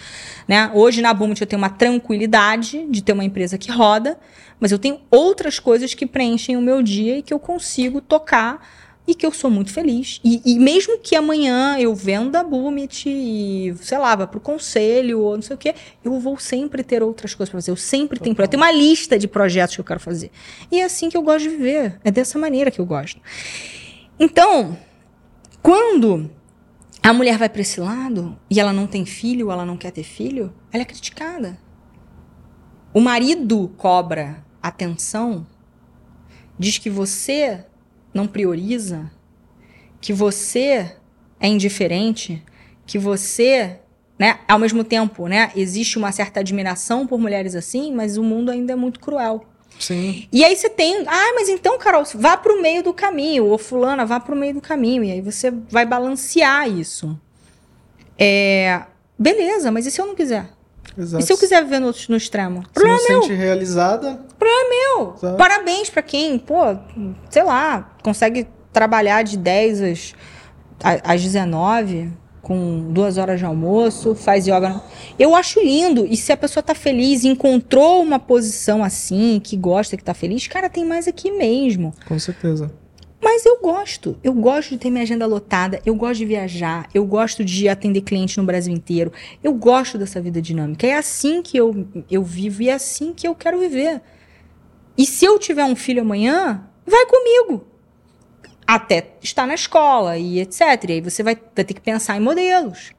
[0.46, 0.70] Né?
[0.74, 4.18] Hoje na Bumit eu tenho uma tranquilidade de ter uma empresa que roda,
[4.60, 8.60] mas eu tenho outras coisas que preenchem o meu dia e que eu consigo tocar
[9.06, 10.20] e que eu sou muito feliz.
[10.24, 15.20] E, e mesmo que amanhã eu venda a Bumit e, sei lá, vá pro conselho
[15.20, 17.70] ou não sei o quê, eu vou sempre ter outras coisas para fazer.
[17.70, 18.52] Eu sempre tenho projeto.
[18.52, 20.30] Tem uma lista de projetos que eu quero fazer.
[20.72, 22.00] E é assim que eu gosto de viver.
[22.02, 23.20] É dessa maneira que eu gosto.
[24.18, 24.76] Então,
[25.60, 26.30] quando
[27.02, 30.04] a mulher vai para esse lado e ela não tem filho, ela não quer ter
[30.04, 31.58] filho, ela é criticada.
[32.94, 35.46] O marido cobra atenção,
[36.58, 37.66] diz que você
[38.14, 39.10] não prioriza,
[40.00, 40.94] que você
[41.40, 42.42] é indiferente,
[42.86, 43.80] que você,
[44.18, 48.50] né, ao mesmo tempo, né, existe uma certa admiração por mulheres assim, mas o mundo
[48.50, 49.44] ainda é muito cruel.
[49.78, 50.28] Sim.
[50.32, 53.58] E aí você tem, ah, mas então, Carol, vá para o meio do caminho, ou
[53.58, 57.18] fulana, vá para o meio do caminho, e aí você vai balancear isso.
[58.16, 58.82] É,
[59.18, 60.48] beleza, mas e se eu não quiser?
[60.96, 61.22] Exato.
[61.22, 62.62] E se eu quiser viver no, no extremo?
[62.62, 63.22] Se problema não meu.
[63.22, 64.20] sente realizada?
[64.38, 65.14] Problema meu.
[65.16, 65.36] Exato.
[65.36, 66.76] Parabéns para quem, pô,
[67.30, 70.14] sei lá, consegue trabalhar de 10 às,
[71.02, 74.80] às 19, com duas horas de almoço, faz yoga.
[75.18, 76.06] Eu acho lindo.
[76.06, 80.46] E se a pessoa tá feliz, encontrou uma posição assim, que gosta, que tá feliz,
[80.46, 81.92] cara, tem mais aqui mesmo.
[82.06, 82.70] Com certeza.
[83.24, 84.18] Mas eu gosto.
[84.22, 85.80] Eu gosto de ter minha agenda lotada.
[85.86, 86.86] Eu gosto de viajar.
[86.92, 89.10] Eu gosto de atender cliente no Brasil inteiro.
[89.42, 90.86] Eu gosto dessa vida dinâmica.
[90.86, 94.02] É assim que eu, eu vivo e é assim que eu quero viver.
[94.98, 97.66] E se eu tiver um filho amanhã, vai comigo.
[98.66, 100.60] Até estar na escola e etc.
[100.86, 102.92] E aí você vai, vai ter que pensar em modelos.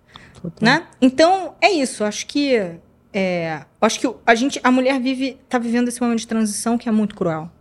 [0.60, 0.88] Né?
[1.00, 2.04] Então, é isso.
[2.04, 2.80] Acho que.
[3.14, 6.90] É, acho que a gente, a mulher vive, tá vivendo esse momento de transição que
[6.90, 7.52] é muito cruel.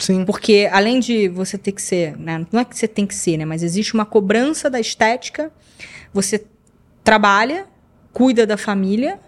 [0.00, 0.24] Sim.
[0.24, 3.36] Porque além de você ter que ser, né, não é que você tem que ser,
[3.36, 5.52] né, mas existe uma cobrança da estética.
[6.12, 6.44] Você
[7.04, 7.66] trabalha,
[8.12, 9.20] cuida da família,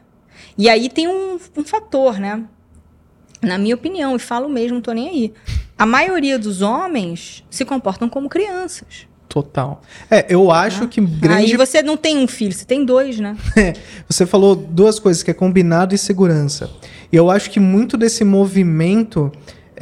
[0.56, 2.42] e aí tem um, um fator, né?
[3.40, 5.35] Na minha opinião, e falo mesmo, não tô nem aí.
[5.78, 9.06] A maioria dos homens se comportam como crianças.
[9.28, 9.80] Total.
[10.11, 10.87] É, eu acho ah.
[10.87, 11.52] que grande.
[11.52, 13.37] Aí você não tem um filho, você tem dois, né?
[13.56, 13.72] É,
[14.06, 16.70] você falou duas coisas, que é combinado e segurança.
[17.11, 19.32] E eu acho que muito desse movimento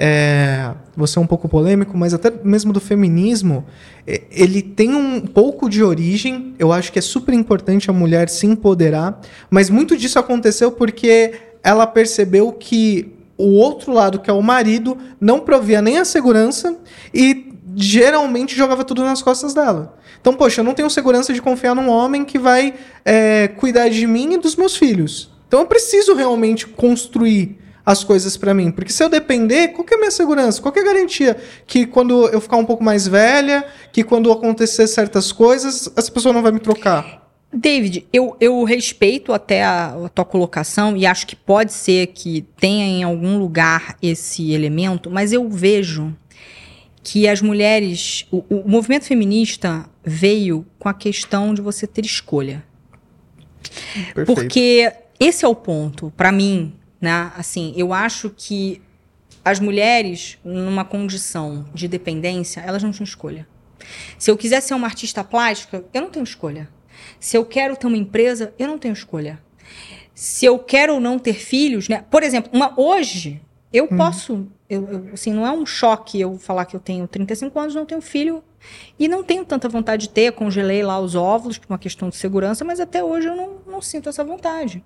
[0.02, 3.66] é, você é um pouco polêmico, mas até mesmo do feminismo,
[4.06, 6.54] é, ele tem um pouco de origem.
[6.58, 11.34] Eu acho que é super importante a mulher se empoderar, mas muito disso aconteceu porque
[11.62, 16.78] ela percebeu que o outro lado, que é o marido, não provia nem a segurança
[17.12, 19.98] e geralmente jogava tudo nas costas dela.
[20.18, 22.72] Então, poxa, eu não tenho segurança de confiar num homem que vai
[23.04, 25.30] é, cuidar de mim e dos meus filhos.
[25.46, 27.58] Então, eu preciso realmente construir
[27.90, 28.70] as coisas para mim.
[28.70, 30.62] Porque se eu depender, qual é a minha segurança?
[30.62, 34.86] Qual é a garantia que quando eu ficar um pouco mais velha, que quando acontecer
[34.86, 37.20] certas coisas, essa pessoa não vai me trocar?
[37.52, 42.42] David, eu, eu respeito até a, a, tua colocação e acho que pode ser que
[42.56, 46.14] tenha em algum lugar esse elemento, mas eu vejo
[47.02, 48.26] que as mulheres.
[48.30, 52.62] O, o movimento feminista veio com a questão de você ter escolha.
[54.14, 54.26] Perfeito.
[54.26, 57.32] Porque esse é o ponto, para mim, né?
[57.36, 58.82] Assim, eu acho que
[59.44, 63.48] as mulheres, numa condição de dependência, elas não tinham escolha.
[64.18, 66.68] Se eu quiser ser uma artista plástica, eu não tenho escolha.
[67.18, 69.40] Se eu quero ter uma empresa, eu não tenho escolha.
[70.14, 72.04] Se eu quero ou não ter filhos, né?
[72.10, 73.40] Por exemplo, uma, hoje
[73.72, 73.96] eu hum.
[73.96, 77.74] posso, eu, eu, assim, não é um choque eu falar que eu tenho 35 anos,
[77.74, 78.44] não tenho filho
[78.98, 80.32] e não tenho tanta vontade de ter.
[80.32, 83.80] Congelei lá os óvulos por uma questão de segurança, mas até hoje eu não, não
[83.80, 84.84] sinto essa vontade.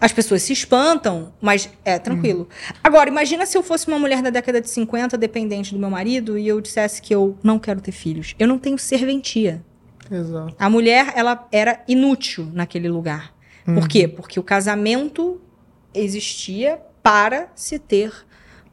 [0.00, 2.40] As pessoas se espantam, mas é tranquilo.
[2.40, 2.76] Uhum.
[2.82, 6.36] Agora, imagina se eu fosse uma mulher da década de 50, dependente do meu marido,
[6.38, 8.34] e eu dissesse que eu não quero ter filhos.
[8.38, 9.64] Eu não tenho serventia.
[10.10, 10.54] Exato.
[10.58, 13.34] A mulher, ela era inútil naquele lugar.
[13.66, 13.74] Uhum.
[13.76, 14.08] Por quê?
[14.08, 15.40] Porque o casamento
[15.94, 18.12] existia para se ter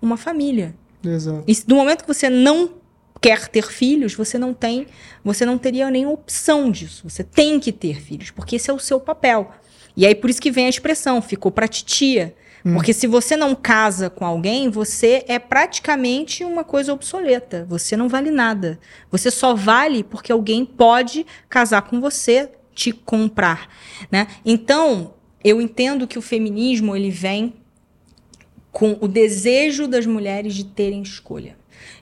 [0.01, 0.75] uma família.
[1.03, 1.43] Exato.
[1.47, 2.79] E no momento que você não
[3.21, 4.87] quer ter filhos, você não tem,
[5.23, 7.09] você não teria nem opção disso.
[7.09, 9.51] Você tem que ter filhos, porque esse é o seu papel.
[9.99, 12.33] E aí por isso que vem a expressão, ficou pra titia.
[12.65, 12.75] Hum.
[12.75, 17.65] Porque se você não casa com alguém, você é praticamente uma coisa obsoleta.
[17.67, 18.79] Você não vale nada.
[19.11, 23.67] Você só vale porque alguém pode casar com você, te comprar,
[24.09, 24.27] né?
[24.45, 27.55] Então, eu entendo que o feminismo ele vem
[28.71, 31.57] com o desejo das mulheres de terem escolha.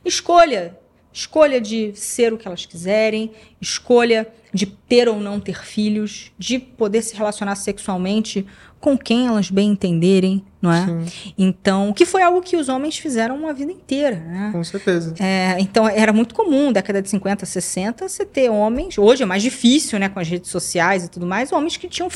[0.05, 0.77] Escolha
[1.17, 6.59] Escolha de ser o que elas quiserem, escolha de ter ou não ter filhos, de
[6.59, 8.45] poder se relacionar sexualmente
[8.79, 10.85] com quem elas bem entenderem, não é?
[10.85, 11.33] Sim.
[11.35, 14.49] Então, que foi algo que os homens fizeram a vida inteira, né?
[14.51, 15.15] Com certeza.
[15.19, 18.95] É, então era muito comum, década de 50, 60, você ter homens.
[18.99, 22.09] Hoje é mais difícil, né, com as redes sociais e tudo mais, homens que tinham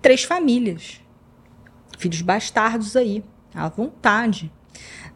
[0.00, 1.00] três famílias.
[1.96, 3.22] Filhos bastardos aí,
[3.54, 4.50] à vontade.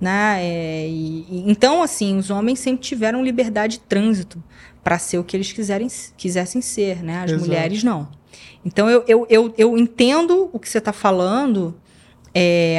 [0.00, 0.38] Né?
[0.40, 4.42] É, e- e- então, assim, os homens sempre tiveram liberdade de trânsito
[4.84, 7.18] para ser o que eles quiserem, quisessem ser, né?
[7.24, 7.44] As Exato.
[7.46, 8.08] mulheres não.
[8.64, 11.74] Então, eu, eu, eu, eu entendo o que você está falando
[12.34, 12.78] é,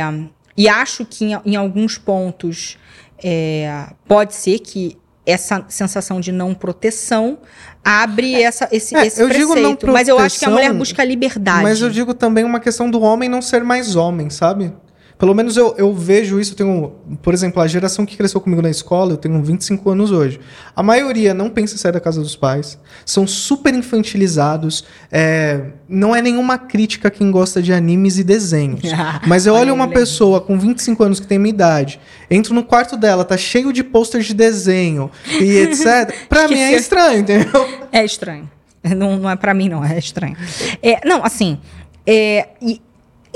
[0.55, 2.77] e acho que em, em alguns pontos
[3.23, 7.39] é, pode ser que essa sensação de não proteção
[7.83, 9.85] abre essa, esse, É, esse eu digo preceito.
[9.87, 11.63] não Mas eu acho que a mulher proteção, busca liberdade.
[11.63, 14.71] Mas eu digo também uma questão do homem não ser mais homem, sabe?
[15.17, 16.93] Pelo menos eu, eu vejo isso, eu tenho,
[17.23, 20.39] por exemplo, a geração que cresceu comigo na escola, eu tenho 25 anos hoje.
[20.75, 26.15] A maioria não pensa em sair da casa dos pais, são super infantilizados, é, não
[26.15, 28.81] é nenhuma crítica a quem gosta de animes e desenhos.
[29.25, 31.99] Mas eu olho uma pessoa com 25 anos que tem minha idade,
[32.29, 35.09] entro no quarto dela, tá cheio de posters de desenho
[35.41, 36.13] e etc.
[36.29, 37.67] Pra mim é estranho, entendeu?
[37.91, 38.47] É estranho.
[38.83, 40.37] Não, não é pra mim, não, é estranho.
[40.81, 41.57] É, não, assim.
[42.05, 42.79] é, e,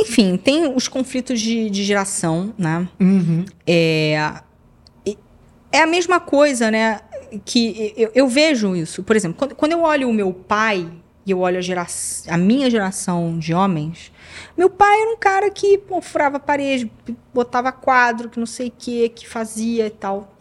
[0.01, 2.87] enfim, tem os conflitos de, de geração, né?
[2.99, 3.45] Uhum.
[3.67, 4.41] É,
[5.71, 6.99] é a mesma coisa, né?
[7.45, 9.03] Que eu, eu vejo isso.
[9.03, 10.91] Por exemplo, quando, quando eu olho o meu pai
[11.25, 11.85] e eu olho a, gera,
[12.27, 14.11] a minha geração de homens,
[14.57, 16.91] meu pai era um cara que pô, furava parede,
[17.33, 20.35] botava quadro, que não sei o que, que fazia e tal.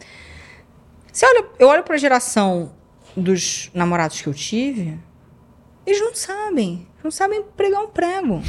[1.12, 2.72] Você olha, eu olho pra geração
[3.16, 4.98] dos namorados que eu tive,
[5.86, 6.86] eles não sabem.
[7.02, 8.42] Não sabem pregar um prego.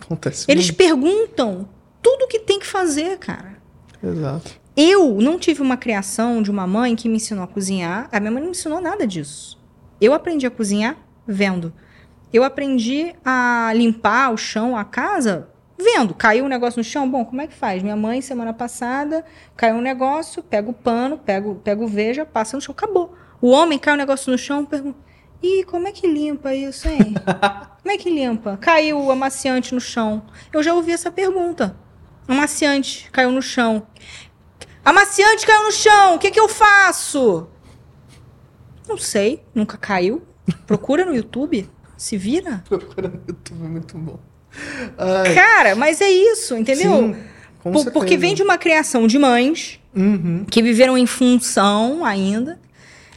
[0.00, 0.44] Acontece.
[0.48, 0.76] Eles muito.
[0.76, 1.68] perguntam
[2.02, 3.56] tudo o que tem que fazer, cara.
[4.02, 4.52] Exato.
[4.76, 8.08] Eu não tive uma criação de uma mãe que me ensinou a cozinhar.
[8.12, 9.58] A minha mãe não me ensinou nada disso.
[10.00, 10.96] Eu aprendi a cozinhar
[11.26, 11.72] vendo.
[12.32, 16.14] Eu aprendi a limpar o chão, a casa, vendo.
[16.14, 17.82] Caiu um negócio no chão, bom, como é que faz?
[17.82, 19.24] Minha mãe, semana passada,
[19.56, 23.14] caiu um negócio, pega o pano, pega, o- pega o veja, passa no chão, acabou.
[23.40, 24.98] O homem cai um negócio no chão, pergunta,
[25.42, 27.14] ih, como é que limpa isso, hein?
[27.82, 28.56] como é que limpa?
[28.60, 30.22] Caiu o amaciante no chão.
[30.52, 31.76] Eu já ouvi essa pergunta.
[32.26, 33.86] Amaciante caiu no chão.
[34.84, 37.48] Amaciante caiu no chão, o que, que eu faço?
[38.88, 40.22] Não sei, nunca caiu.
[40.66, 42.64] Procura no YouTube, se vira.
[42.68, 44.18] Procura no YouTube, é muito bom.
[44.96, 46.90] Ai, Cara, mas é isso, entendeu?
[47.14, 47.16] sim,
[47.62, 52.58] com Por- porque vem de uma criação de mães Uhum, que viveram em função ainda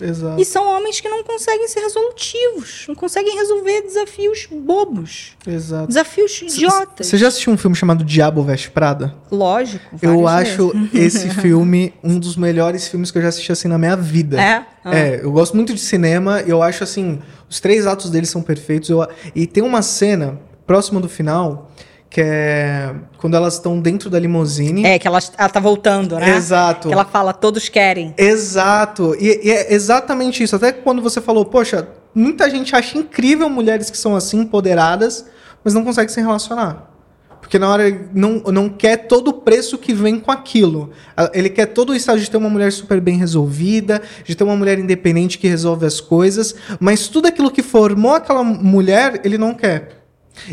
[0.02, 0.42] exato.
[0.42, 5.88] e são homens que não conseguem ser resolutivos, não conseguem resolver desafios bobos, Exato.
[5.88, 7.08] desafios idiotas.
[7.08, 9.14] Você já assistiu um filme chamado Diabo Veste Prada?
[9.32, 9.84] Lógico.
[10.02, 13.96] Eu acho esse filme um dos melhores filmes que eu já assisti assim na minha
[13.96, 14.42] vida.
[14.42, 14.66] É?
[14.84, 14.98] Ah.
[14.98, 18.90] É, eu gosto muito de cinema, eu acho assim, os três atos deles são perfeitos.
[18.90, 21.70] eu- e tem uma cena próxima do final
[22.12, 24.86] que é quando elas estão dentro da limusine.
[24.86, 26.36] É, que ela, ela tá voltando, né?
[26.36, 26.90] Exato.
[26.90, 28.14] Que ela fala, todos querem.
[28.18, 29.16] Exato.
[29.18, 30.56] E, e é exatamente isso.
[30.56, 35.26] Até quando você falou, poxa, muita gente acha incrível mulheres que são assim, empoderadas,
[35.64, 36.92] mas não consegue se relacionar.
[37.40, 40.92] Porque na hora não, não quer todo o preço que vem com aquilo.
[41.34, 44.56] Ele quer todo o estágio de ter uma mulher super bem resolvida, de ter uma
[44.58, 49.54] mulher independente que resolve as coisas, mas tudo aquilo que formou aquela mulher, ele não
[49.54, 50.01] quer.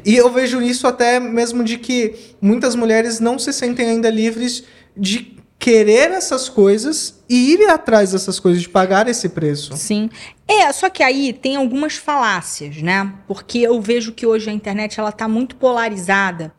[0.05, 4.64] E eu vejo isso até mesmo de que muitas mulheres não se sentem ainda livres
[4.97, 9.76] de querer essas coisas e ir atrás dessas coisas, de pagar esse preço.
[9.76, 10.09] Sim.
[10.47, 13.12] É, só que aí tem algumas falácias, né?
[13.26, 16.53] Porque eu vejo que hoje a internet ela tá muito polarizada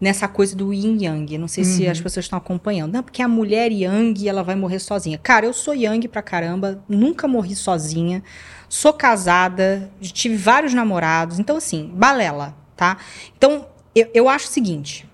[0.00, 1.38] nessa coisa do yin yang.
[1.38, 2.92] Não sei se as pessoas estão acompanhando.
[2.92, 5.16] Não, porque a mulher yang ela vai morrer sozinha.
[5.16, 8.22] Cara, eu sou yang pra caramba, nunca morri sozinha.
[8.68, 11.38] Sou casada, tive vários namorados.
[11.38, 12.98] Então, assim, balela, tá?
[13.36, 15.08] Então, eu, eu acho o seguinte: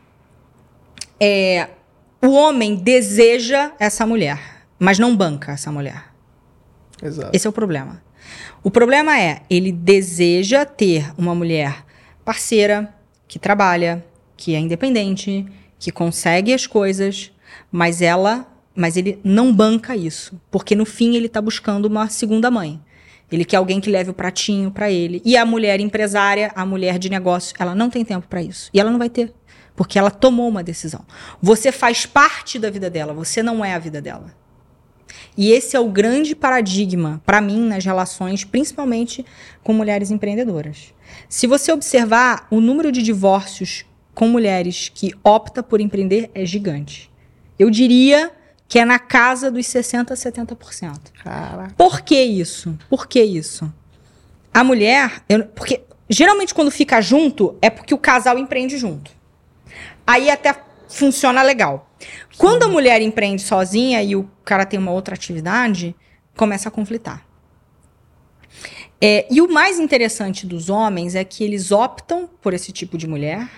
[1.21, 1.69] é,
[2.23, 6.05] o homem deseja essa mulher, mas não banca essa mulher.
[7.03, 7.31] Exato.
[7.33, 8.03] Esse é o problema.
[8.63, 11.85] O problema é, ele deseja ter uma mulher
[12.25, 12.93] parceira,
[13.27, 14.05] que trabalha,
[14.37, 15.47] que é independente,
[15.79, 17.31] que consegue as coisas,
[17.71, 22.51] mas ela, mas ele não banca isso, porque no fim ele tá buscando uma segunda
[22.51, 22.81] mãe.
[23.31, 25.21] Ele quer alguém que leve o pratinho pra ele.
[25.25, 28.71] E a mulher empresária, a mulher de negócio, ela não tem tempo pra isso.
[28.73, 29.33] E ela não vai ter,
[29.77, 31.05] porque ela tomou uma decisão.
[31.41, 34.35] Você faz parte da vida dela, você não é a vida dela.
[35.37, 39.25] E esse é o grande paradigma para mim nas relações, principalmente
[39.63, 40.93] com mulheres empreendedoras.
[41.29, 47.11] Se você observar, o número de divórcios com mulheres que opta por empreender é gigante.
[47.59, 48.33] Eu diria
[48.69, 50.99] que é na casa dos 60% a 70%.
[51.25, 51.75] Caraca.
[51.77, 52.79] Por que isso?
[52.89, 53.73] Por que isso?
[54.53, 59.11] A mulher, eu- porque geralmente quando fica junto é porque o casal empreende junto.
[60.07, 60.55] Aí até
[60.89, 61.91] funciona legal.
[62.37, 65.95] Quando a mulher empreende sozinha e o cara tem uma outra atividade,
[66.37, 67.27] começa a conflitar.
[69.01, 73.07] É, e o mais interessante dos homens é que eles optam por esse tipo de
[73.07, 73.49] mulher,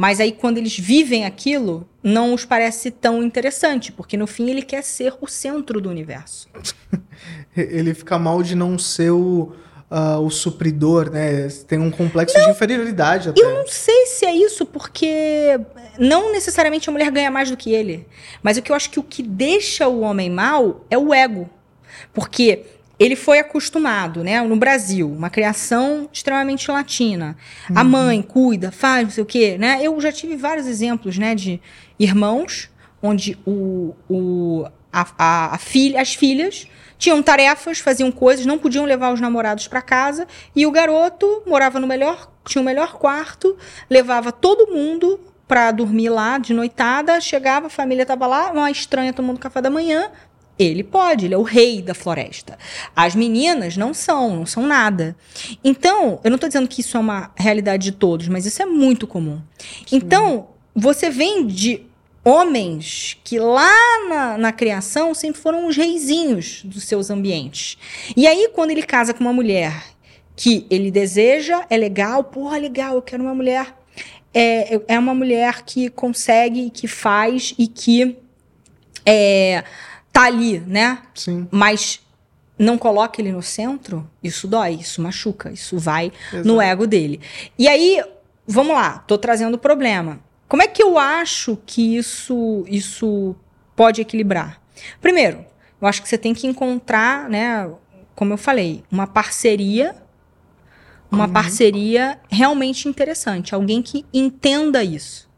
[0.00, 4.62] mas aí quando eles vivem aquilo, não os parece tão interessante, porque no fim ele
[4.62, 6.48] quer ser o centro do universo.
[7.54, 9.52] Ele fica mal de não ser o,
[9.90, 11.48] ah, o supridor, né?
[11.66, 13.42] Tem um complexo de inferioridade até.
[13.42, 15.60] Eu não sei se é isso, porque
[15.98, 18.06] não necessariamente a mulher ganha mais do que ele.
[18.42, 21.50] Mas o que eu acho que o que deixa o homem mal é o ego.
[22.14, 22.64] Porque
[23.00, 24.42] ele foi acostumado, né?
[24.42, 27.34] No Brasil, uma criação extremamente latina.
[27.74, 29.78] A mãe cuida, faz, não sei o quê, né?
[29.80, 31.34] Eu já tive vários exemplos, né?
[31.34, 31.58] De
[31.98, 32.68] irmãos,
[33.02, 38.84] onde o, o, a, a, a filha, as filhas tinham tarefas, faziam coisas, não podiam
[38.84, 43.56] levar os namorados para casa, e o garoto morava no melhor, tinha o melhor quarto,
[43.88, 49.14] levava todo mundo para dormir lá de noitada, chegava, a família tava lá, uma estranha
[49.14, 50.10] tomando café da manhã,
[50.64, 52.58] ele pode, ele é o rei da floresta.
[52.94, 55.16] As meninas não são, não são nada.
[55.64, 58.66] Então, eu não estou dizendo que isso é uma realidade de todos, mas isso é
[58.66, 59.40] muito comum.
[59.90, 61.86] Então, você vem de
[62.24, 63.72] homens que lá
[64.08, 67.78] na, na criação sempre foram os reizinhos dos seus ambientes.
[68.16, 69.82] E aí, quando ele casa com uma mulher
[70.36, 73.74] que ele deseja, é legal, porra, legal, eu quero uma mulher.
[74.32, 78.16] É, é uma mulher que consegue, que faz e que
[79.04, 79.64] é,
[80.12, 81.02] tá ali, né?
[81.14, 81.46] Sim.
[81.50, 82.00] Mas
[82.58, 86.46] não coloca ele no centro, isso dói, isso machuca, isso vai Exato.
[86.46, 87.20] no ego dele.
[87.58, 88.02] E aí,
[88.46, 90.20] vamos lá, tô trazendo o problema.
[90.46, 93.34] Como é que eu acho que isso, isso
[93.74, 94.60] pode equilibrar?
[95.00, 95.44] Primeiro,
[95.80, 97.70] eu acho que você tem que encontrar, né,
[98.14, 99.96] como eu falei, uma parceria,
[101.10, 105.28] uma parceria realmente interessante, alguém que entenda isso,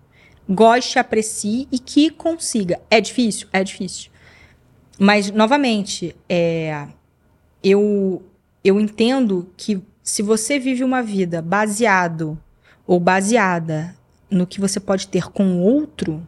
[0.49, 2.81] goste, aprecie e que consiga.
[2.91, 4.11] É difícil, é difícil.
[5.03, 6.87] Mas novamente, é,
[7.61, 8.23] eu
[8.63, 12.41] eu entendo que se você vive uma vida baseado
[12.87, 13.97] ou baseada
[14.31, 16.25] no que você pode ter com outro,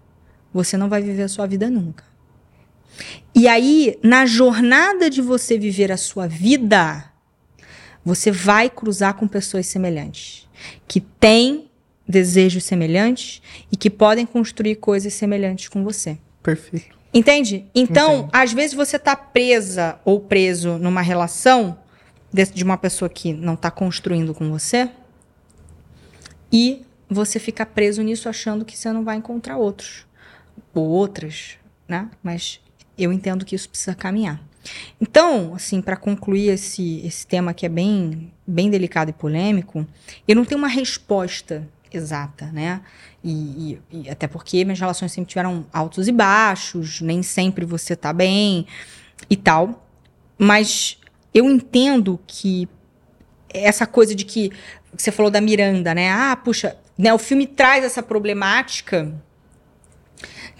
[0.53, 2.03] você não vai viver a sua vida nunca.
[3.33, 7.12] E aí, na jornada de você viver a sua vida,
[8.05, 10.49] você vai cruzar com pessoas semelhantes,
[10.89, 11.70] que têm
[12.09, 16.18] desejos semelhantes e que podem construir coisas semelhantes com você.
[16.43, 16.93] Perfeito.
[17.15, 17.65] Entende?
[17.73, 21.79] Então, às vezes você tá presa ou preso numa relação
[22.33, 24.91] de, de uma pessoa que não tá construindo com você
[26.53, 30.05] e você fica preso nisso achando que você não vai encontrar outros
[30.75, 31.57] ou outras,
[31.87, 32.11] né?
[32.21, 32.61] Mas
[32.99, 34.43] eu entendo que isso precisa caminhar.
[35.01, 39.87] Então, assim, para concluir esse, esse tema que é bem, bem delicado e polêmico,
[40.27, 42.81] eu não tenho uma resposta exata, né?
[43.25, 47.97] E, e- e até porque minhas relações sempre tiveram altos e baixos, nem sempre você
[47.97, 48.66] tá bem
[49.31, 49.87] e tal.
[50.39, 50.99] Mas
[51.33, 52.68] eu entendo que
[53.49, 54.53] essa coisa de que
[54.97, 56.11] você falou da Miranda, né?
[56.11, 59.12] Ah, puxa, né, o filme traz essa problemática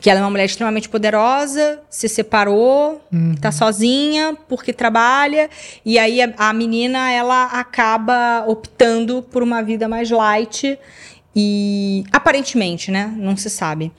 [0.01, 3.03] que ela é uma mulher extremamente poderosa, se separou,
[3.41, 5.49] tá sozinha porque trabalha
[5.85, 10.79] e aí a, a menina ela acaba optando por uma vida mais light
[11.35, 13.15] e aparentemente, né?
[13.17, 13.93] Não se sabe.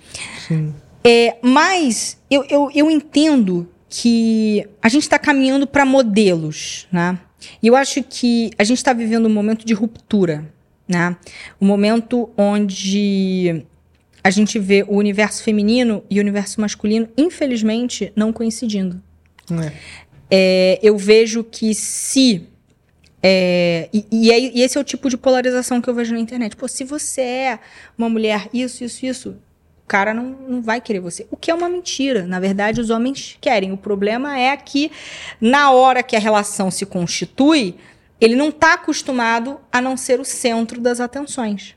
[0.48, 0.74] Sim.
[1.04, 7.20] É, mas eu, eu, eu entendo que a gente está caminhando para modelos, né?
[7.62, 10.52] E eu acho que a gente está vivendo um momento de ruptura,
[10.88, 11.16] né?
[11.62, 13.64] Um momento onde
[14.24, 19.00] a gente vê o universo feminino e o universo masculino, infelizmente, não coincidindo.
[19.52, 19.72] É.
[20.32, 22.48] É, eu vejo que se.
[23.28, 26.20] É, e, e é- e esse é o tipo de polarização que eu vejo na
[26.20, 26.56] internet.
[26.56, 27.60] Pô, se você é
[27.98, 31.26] uma mulher, isso, isso, isso, o cara não, não vai querer você.
[31.32, 32.28] O que é uma mentira.
[32.28, 33.72] Na verdade, os homens querem.
[33.72, 34.92] O problema é que,
[35.42, 37.76] na hora que a relação se constitui,
[38.22, 41.76] ele não está acostumado a não ser o centro das atenções.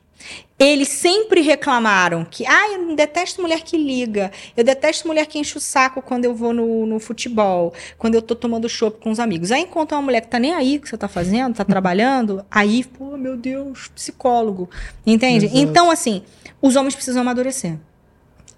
[0.58, 5.56] Eles sempre reclamaram que, ah, eu detesto mulher que liga, eu detesto mulher que enche
[5.56, 9.20] o saco quando eu vou no, no futebol, quando eu tô tomando chopp com os
[9.20, 9.52] amigos.
[9.52, 12.82] Aí encontra uma mulher que tá nem aí que você tá fazendo, tá trabalhando, aí,
[12.82, 14.68] pô, meu Deus, psicólogo.
[15.06, 15.46] Entende?
[15.46, 15.60] Exato.
[15.60, 16.22] Então, assim,
[16.60, 17.76] os homens precisam amadurecer.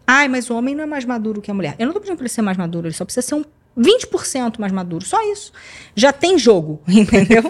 [0.06, 1.76] Ai, mas o homem não é mais maduro que a mulher.
[1.78, 3.44] Eu não tô pedindo pra ele ser mais maduro, ele só precisa ser um
[3.78, 5.52] 20% mais maduro, só isso.
[5.94, 7.42] Já tem jogo, entendeu?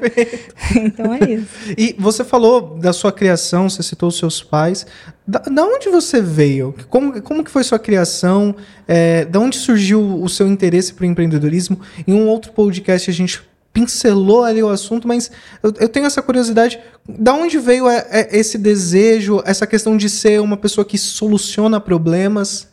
[0.76, 1.46] então é isso.
[1.76, 4.86] E você falou da sua criação, você citou os seus pais.
[5.26, 6.74] Da, da onde você veio?
[6.88, 8.54] Como, como que foi sua criação?
[8.86, 11.80] É, da onde surgiu o seu interesse por empreendedorismo?
[12.06, 13.42] Em um outro podcast a gente
[13.72, 15.30] pincelou ali o assunto, mas
[15.62, 16.78] eu, eu tenho essa curiosidade.
[17.08, 21.80] Da onde veio é, é, esse desejo, essa questão de ser uma pessoa que soluciona
[21.80, 22.68] problemas?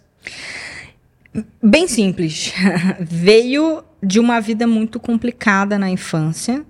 [1.61, 2.53] Bem simples.
[2.99, 6.65] Veio de uma vida muito complicada na infância.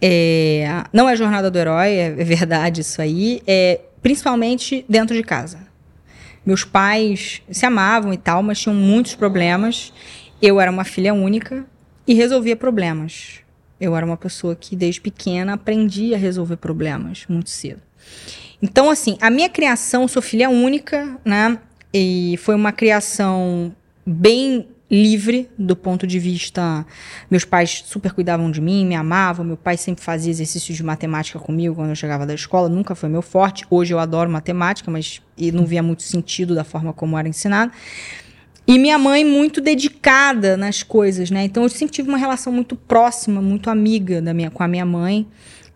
[0.00, 3.40] É, não é jornada do herói, é, é verdade isso aí.
[3.46, 5.58] É, principalmente dentro de casa.
[6.44, 9.92] Meus pais se amavam e tal, mas tinham muitos problemas.
[10.40, 11.64] Eu era uma filha única
[12.06, 13.40] e resolvia problemas.
[13.80, 17.80] Eu era uma pessoa que desde pequena aprendia a resolver problemas muito cedo.
[18.60, 21.58] Então, assim, a minha criação, sou filha única, né?
[21.92, 23.74] E foi uma criação
[24.04, 26.84] bem livre do ponto de vista.
[27.30, 29.42] Meus pais super cuidavam de mim, me amavam.
[29.42, 33.08] Meu pai sempre fazia exercícios de matemática comigo quando eu chegava da escola, nunca foi
[33.08, 33.64] meu forte.
[33.70, 35.22] Hoje eu adoro matemática, mas
[35.54, 37.72] não via muito sentido da forma como era ensinado.
[38.66, 41.44] E minha mãe muito dedicada nas coisas, né?
[41.44, 44.84] Então eu sempre tive uma relação muito próxima, muito amiga da minha, com a minha
[44.84, 45.26] mãe.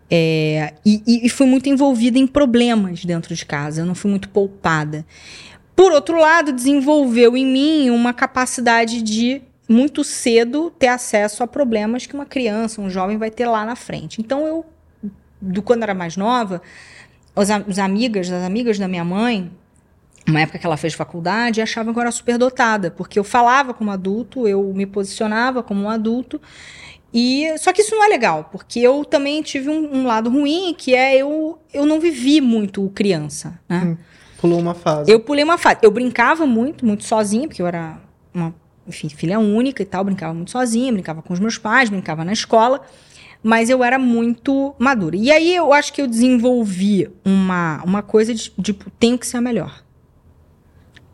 [0.09, 3.81] É, e, e fui muito envolvida em problemas dentro de casa.
[3.81, 5.05] Eu não fui muito poupada.
[5.77, 12.07] Por outro lado, desenvolveu em mim uma capacidade de muito cedo ter acesso a problemas
[12.07, 14.19] que uma criança, um jovem vai ter lá na frente.
[14.19, 14.65] Então eu,
[15.39, 16.63] do quando era mais nova,
[17.35, 19.51] os, os amigas, as amigas da minha mãe,
[20.27, 23.91] uma época que ela fez faculdade, achavam que eu era superdotada, porque eu falava como
[23.91, 26.41] adulto, eu me posicionava como um adulto.
[27.13, 30.73] E só que isso não é legal, porque eu também tive um, um lado ruim,
[30.75, 33.83] que é eu eu não vivi muito criança, né?
[33.85, 34.16] Hum.
[34.39, 35.11] Pulou uma fase.
[35.11, 35.79] Eu pulei uma fase.
[35.81, 37.99] Eu brincava muito, muito sozinha, porque eu era
[38.33, 38.53] uma
[38.87, 42.31] enfim, filha única e tal, brincava muito sozinha, brincava com os meus pais, brincava na
[42.31, 42.81] escola,
[43.43, 45.15] mas eu era muito madura.
[45.17, 49.37] E aí eu acho que eu desenvolvi uma, uma coisa de tipo, tenho que ser
[49.37, 49.83] a melhor.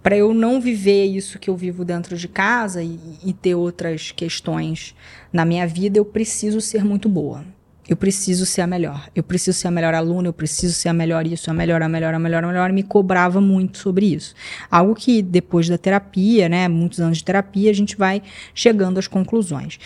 [0.04, 4.12] Para eu não viver isso que eu vivo dentro de casa e, e ter outras
[4.12, 4.94] questões
[5.32, 7.44] na minha vida, eu preciso ser muito boa
[7.88, 10.94] eu preciso ser a melhor, eu preciso ser a melhor aluna, eu preciso ser a
[10.94, 14.34] melhor isso, a melhor, a melhor, a melhor, a melhor, me cobrava muito sobre isso.
[14.72, 18.22] Algo que depois da terapia, né, muitos anos de terapia, a gente vai
[18.56, 19.80] chegando às conclusões.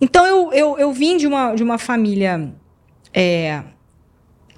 [0.00, 2.52] Então eu, eu, eu vim de uma, de uma família
[3.14, 3.62] é,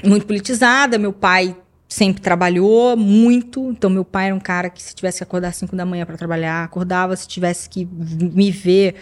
[0.05, 1.57] muito politizada, meu pai
[1.89, 5.57] sempre trabalhou muito, então meu pai era um cara que se tivesse que acordar às
[5.57, 8.95] 5 da manhã para trabalhar, acordava, se tivesse que me ver,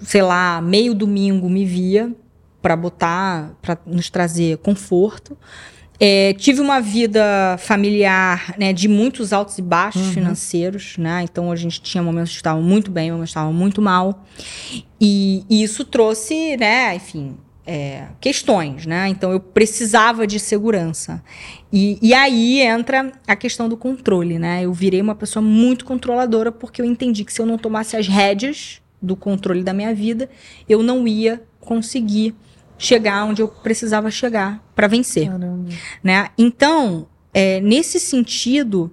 [0.00, 2.12] sei lá, meio domingo me via,
[2.62, 5.36] para botar, para nos trazer conforto.
[6.00, 10.12] É, tive uma vida familiar né, de muitos altos e baixos uhum.
[10.12, 11.22] financeiros, né?
[11.22, 14.24] Então a gente tinha momentos que estavam muito bem, momentos que estavam muito mal.
[15.00, 17.36] E, e isso trouxe, né, enfim,
[17.66, 19.08] é, questões, né?
[19.08, 21.22] Então eu precisava de segurança.
[21.72, 24.64] E, e, aí entra a questão do controle, né?
[24.64, 28.08] Eu virei uma pessoa muito controladora porque eu entendi que se eu não tomasse as
[28.08, 30.28] rédeas do controle da minha vida,
[30.68, 32.34] eu não ia conseguir
[32.82, 35.28] chegar onde eu precisava chegar para vencer.
[35.28, 35.70] Caramba.
[36.02, 36.28] Né?
[36.36, 38.92] Então, é, nesse sentido,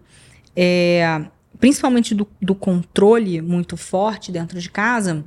[0.55, 1.25] é,
[1.59, 5.25] principalmente do, do, controle muito forte dentro de casa,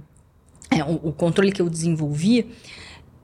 [0.70, 2.54] é, o, o, controle que eu desenvolvi,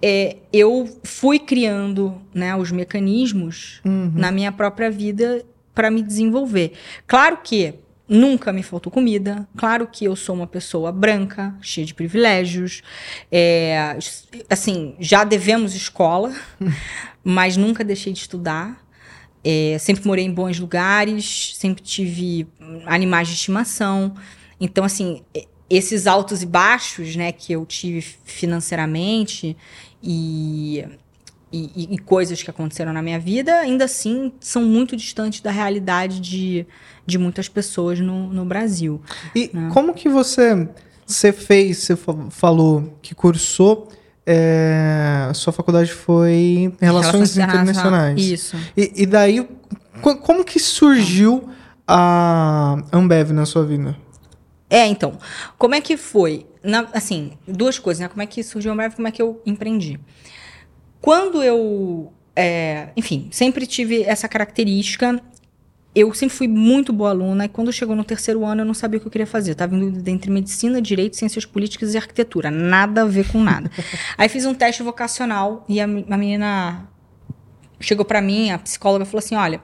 [0.03, 4.11] é, eu fui criando né, os mecanismos uhum.
[4.16, 6.72] na minha própria vida para me desenvolver.
[7.07, 7.74] Claro que
[8.09, 9.47] Nunca me faltou comida.
[9.57, 12.83] Claro que eu sou uma pessoa branca, cheia de privilégios.
[13.31, 13.99] É,
[14.49, 16.35] assim, já devemos escola,
[17.23, 18.83] mas nunca deixei de estudar.
[19.45, 22.47] É, sempre morei em bons lugares, sempre tive
[22.87, 24.15] animais de estimação.
[24.59, 25.23] Então, assim,
[25.69, 29.57] esses altos e baixos, né, que eu tive financeiramente
[30.03, 30.85] e
[31.53, 36.20] e, e, coisas que aconteceram na minha vida, ainda assim são muito distantes da realidade
[36.20, 36.66] de,
[37.07, 39.01] de muitas pessoas no, no Brasil.
[39.34, 39.70] E né?
[39.72, 40.68] como que você,
[41.07, 41.96] você fez, você
[42.30, 43.88] falou que cursou,
[44.26, 48.20] é, sua faculdade foi Relações, Relações Internacionais.
[48.20, 48.57] Isso.
[48.76, 49.49] E, e daí,
[50.03, 51.49] como que surgiu
[51.86, 53.96] a Ambev na sua vida?
[54.68, 55.16] É, então,
[55.57, 56.46] como é que foi?
[56.62, 58.09] Na, assim, duas coisas, né?
[58.09, 59.99] Como é que surgiu a Ambev, como é que eu empreendi?
[61.01, 62.12] Quando eu.
[62.34, 65.20] É, enfim, sempre tive essa característica.
[65.94, 68.99] Eu sempre fui muito boa aluna e quando chegou no terceiro ano eu não sabia
[68.99, 69.51] o que eu queria fazer.
[69.51, 72.51] Eu estava indo entre medicina, direito, ciências políticas e arquitetura.
[72.51, 73.70] Nada a ver com nada.
[74.16, 76.88] Aí fiz um teste vocacional e a, a menina
[77.80, 79.61] chegou para mim, a psicóloga, falou assim: olha,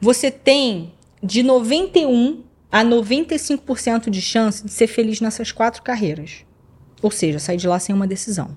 [0.00, 6.44] você tem de 91 a 95% de chance de ser feliz nessas quatro carreiras.
[7.02, 8.56] Ou seja, saí de lá sem uma decisão.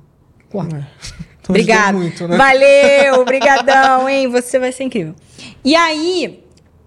[0.50, 0.90] Porra.
[1.30, 1.33] É.
[1.44, 1.96] Então, Obrigado.
[1.96, 2.38] Muito, né?
[2.38, 4.30] Valeu, obrigadão, hein?
[4.30, 5.14] Você vai ser incrível.
[5.64, 6.42] E aí,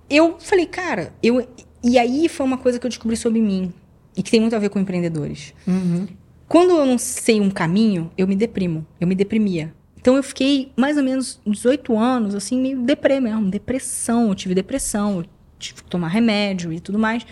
[0.09, 1.47] eu falei, cara, eu.
[1.85, 3.73] E aí foi uma coisa que eu descobri sobre mim.
[4.17, 5.53] E que tem muito a ver com empreendedores.
[5.67, 6.09] Uhum.
[6.49, 8.87] Quando eu não sei um caminho, eu me deprimo.
[8.99, 9.75] Eu me deprimia.
[10.01, 14.29] Então eu fiquei mais ou menos 18 anos, assim, meio deprê mesmo, depressão.
[14.29, 15.27] Eu tive depressão, eu
[15.59, 17.27] tive que tomar remédio e tudo mais.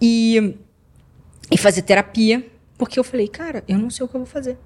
[0.00, 0.56] E,
[1.50, 2.46] e fazer terapia,
[2.78, 4.56] porque eu falei, cara, eu não sei o que eu vou fazer.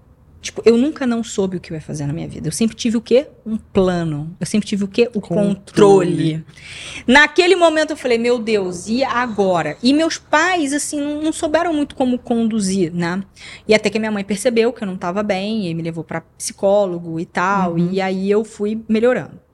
[0.47, 2.47] Tipo, eu nunca não soube o que eu ia fazer na minha vida.
[2.47, 3.27] Eu sempre tive o quê?
[3.45, 4.37] Um plano.
[4.39, 5.11] Eu sempre tive o quê?
[5.13, 5.55] O controle.
[5.57, 6.45] Controle.
[7.05, 9.77] Naquele momento eu falei, meu Deus, e agora?
[9.83, 13.23] E meus pais, assim, não, não souberam muito como conduzir, né?
[13.67, 16.21] E até que minha mãe percebeu que eu não estava bem e me levou para
[16.21, 17.73] psicólogo e tal.
[17.73, 17.91] Uhum.
[17.91, 19.46] E aí eu fui melhorando.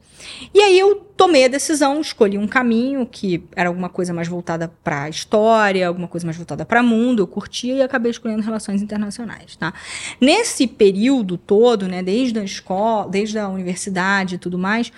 [0.55, 4.73] E aí eu tomei a decisão, escolhi um caminho que era alguma coisa mais voltada
[4.83, 9.57] para história, alguma coisa mais voltada para mundo, eu curtia e acabei escolhendo relações internacionais,
[9.57, 9.73] tá?
[10.21, 14.93] Nesse período todo, né, desde a escola, desde a universidade e tudo mais,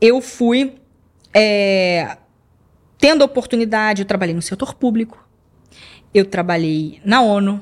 [0.00, 0.74] eu fui
[1.34, 2.16] é,
[2.98, 5.26] tendo oportunidade, eu trabalhei no setor público,
[6.14, 7.60] eu trabalhei na ONU,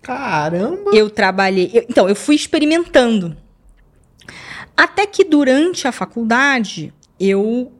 [0.00, 0.90] Caramba!
[0.94, 1.70] eu trabalhei.
[1.72, 3.36] eu- então, eu fui experimentando.
[4.76, 7.72] Até que durante a faculdade, eu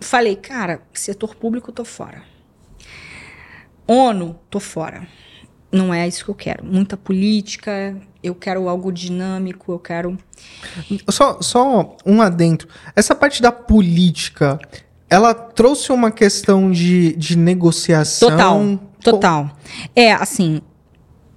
[0.00, 2.22] falei, cara, setor público, tô fora.
[3.86, 5.06] ONU, tô fora.
[5.70, 6.64] Não é isso que eu quero.
[6.64, 10.16] Muita política, eu quero algo dinâmico, eu quero.
[11.08, 12.68] Só, só um adentro.
[12.96, 14.58] Essa parte da política,
[15.10, 18.30] ela trouxe uma questão de, de negociação.
[18.30, 19.56] Total, total.
[19.94, 20.62] É, assim,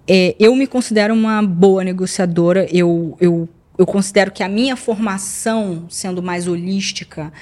[0.08, 2.66] é, eu me considero uma boa negociadora.
[2.72, 3.50] Eu, eu,
[3.82, 7.34] eu considero que a minha formação, sendo mais holística,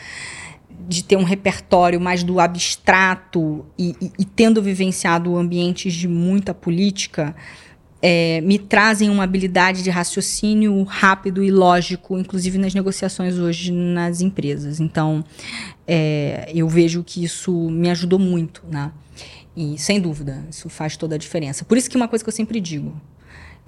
[0.88, 6.54] de ter um repertório mais do abstrato e, e- e tendo vivenciado ambientes de muita
[6.54, 7.36] política,
[8.02, 14.22] é, me trazem uma habilidade de raciocínio rápido e lógico, inclusive nas negociações hoje nas
[14.22, 14.80] empresas.
[14.80, 15.22] Então,
[15.86, 18.92] é, eu vejo que isso me ajudou muito, né?
[19.58, 21.66] E sem dúvida, isso faz toda a diferença.
[21.66, 22.94] Por isso que uma coisa que eu sempre digo,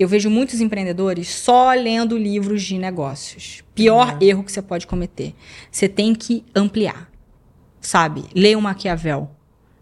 [0.01, 3.63] eu vejo muitos empreendedores só lendo livros de negócios.
[3.75, 5.35] Pior erro que você pode cometer.
[5.71, 7.09] Você tem que ampliar,
[7.79, 8.25] sabe?
[8.35, 9.29] Leia o Maquiavel,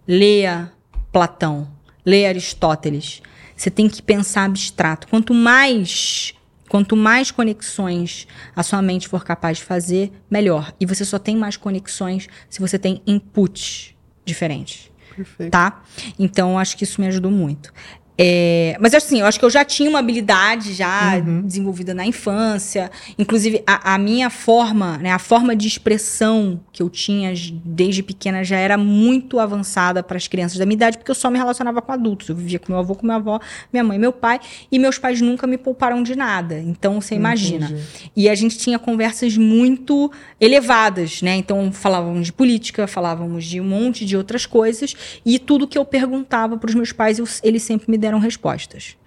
[0.07, 0.71] leia
[1.11, 1.69] Platão,
[2.05, 3.21] leia Aristóteles.
[3.55, 5.07] Você tem que pensar abstrato.
[5.07, 6.33] Quanto mais
[6.67, 10.71] Quanto mais conexões a sua mente for capaz de fazer, melhor.
[10.79, 15.51] E você só tem mais conexões se você tem inputs diferentes Perfeito.
[15.51, 15.81] tá?
[16.17, 17.73] Então, acho que isso me ajudou muito.
[18.21, 21.41] É, mas assim, eu acho que eu já tinha uma habilidade já Uhum.
[21.43, 22.91] desenvolvida na infância.
[23.17, 28.43] Inclusive, a, a minha forma, né, a forma de expressão que eu tinha desde pequena
[28.43, 31.81] já era muito avançada para as crianças da minha idade, porque eu só me relacionava
[31.81, 32.27] com adultos.
[32.27, 33.39] Eu vivia com meu avô, com minha avó,
[33.71, 36.59] minha mãe meu pai, e meus pais nunca me pouparam de nada.
[36.59, 37.67] Então, você imagina.
[37.67, 37.81] Entendi.
[38.17, 40.11] E a gente tinha conversas muito
[40.41, 41.35] elevadas, né?
[41.37, 44.93] Então falávamos de política, falávamos de um monte de outras coisas,
[45.25, 48.97] e tudo que eu perguntava para os meus pais, eu- eles sempre me deram respostas.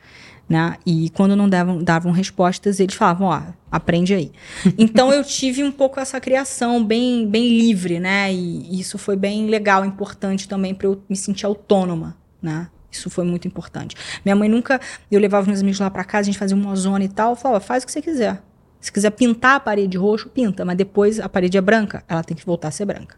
[0.49, 0.77] Né?
[0.85, 4.31] E quando não davam, davam respostas, eles falavam, ó, aprende aí.
[4.79, 8.33] Então eu tive um pouco essa criação bem, bem livre, né?
[8.33, 12.69] E isso foi bem legal, importante também para eu me sentir autônoma, né?
[12.91, 13.97] Isso foi muito importante.
[14.23, 14.79] Minha mãe nunca.
[15.11, 17.35] Eu levava os meus amigos lá para casa, a gente fazia uma zona e tal.
[17.35, 18.43] Falava, faz o que você quiser.
[18.83, 22.37] Se quiser pintar a parede roxo, pinta, mas depois a parede é branca, ela tem
[22.37, 23.17] que voltar a ser branca.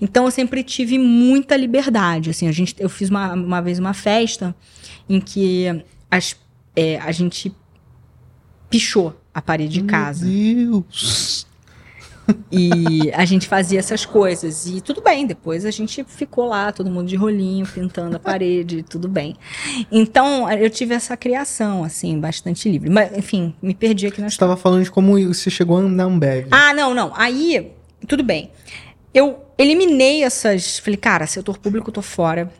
[0.00, 2.30] Então eu sempre tive muita liberdade.
[2.30, 4.54] Assim, a gente, eu fiz uma, uma vez uma festa
[5.10, 6.36] em que as,
[6.76, 7.52] é, a gente
[8.70, 10.24] pichou a parede de casa.
[10.24, 11.50] Meu Deus.
[12.52, 14.64] E a gente fazia essas coisas.
[14.66, 18.84] E tudo bem, depois a gente ficou lá, todo mundo de rolinho, pintando a parede,
[18.88, 19.36] tudo bem.
[19.90, 22.88] Então, eu tive essa criação, assim, bastante livre.
[22.88, 26.46] Mas, enfim, me perdi aqui na Você estava falando de como você chegou na Ambev.
[26.52, 27.12] ah, não, não.
[27.16, 27.72] Aí,
[28.06, 28.52] tudo bem.
[29.12, 30.78] Eu eliminei essas.
[30.78, 32.52] Falei, cara, setor público tô fora.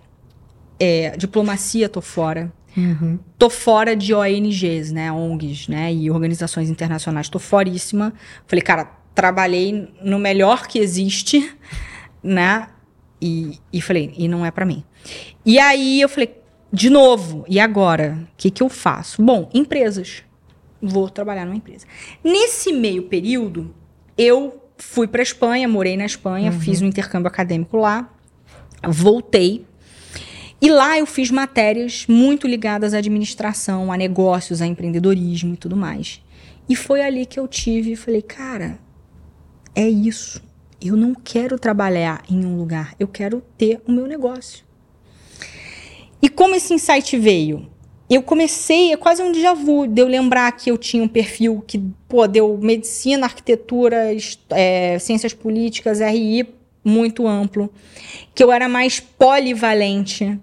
[0.81, 2.53] É, diplomacia tô fora.
[2.77, 3.19] Uhum.
[3.39, 5.13] Tô fora de ONGs, né?
[5.13, 5.93] ONGs, né?
[5.93, 7.29] E organizações internacionais.
[7.29, 8.15] Tô foríssima.
[8.47, 11.55] Falei, cara, trabalhei no melhor que existe,
[12.23, 12.69] né?
[13.21, 14.83] E, e falei, e não é pra mim.
[15.45, 16.41] E aí eu falei,
[16.73, 18.19] de novo, e agora?
[18.33, 19.23] O que, que eu faço?
[19.23, 20.23] Bom, empresas.
[20.81, 21.87] Vou trabalhar numa empresa.
[22.25, 23.75] Nesse meio período,
[24.17, 28.09] eu fui pra Espanha, morei na Espanha, fiz um intercâmbio acadêmico lá,
[28.89, 29.67] voltei.
[30.61, 35.77] E lá eu fiz matérias muito ligadas à administração, a negócios, a empreendedorismo e tudo
[35.77, 36.23] mais.
[36.69, 38.79] E foi ali que eu tive falei, cara,
[39.75, 40.43] é isso.
[40.81, 44.65] Eu não quero trabalhar em um lugar, eu quero ter o meu negócio.
[46.23, 47.67] E como esse insight veio?
[48.11, 51.63] eu comecei, é quase um déjà vu, de eu lembrar que eu tinha um perfil
[51.65, 54.09] que, pô, deu medicina, arquitetura,
[54.51, 56.53] é, ciências políticas, RI,
[56.85, 57.73] muito amplo.
[58.35, 60.39] Que eu era mais polivalente,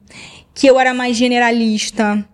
[0.53, 2.27] que eu era mais generalista,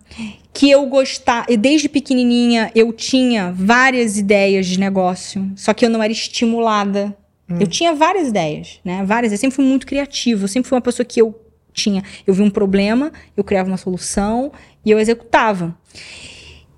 [0.54, 5.90] que eu gostava, e desde pequenininha eu tinha várias ideias de negócio, só que eu
[5.90, 7.18] não era estimulada.
[7.50, 7.58] Hum.
[7.60, 9.04] Eu tinha várias ideias, né?
[9.04, 11.38] Várias, eu sempre fui muito criativa, eu sempre fui uma pessoa que eu
[11.74, 14.52] tinha, eu vi um problema, eu criava uma solução
[14.86, 15.76] e eu executava.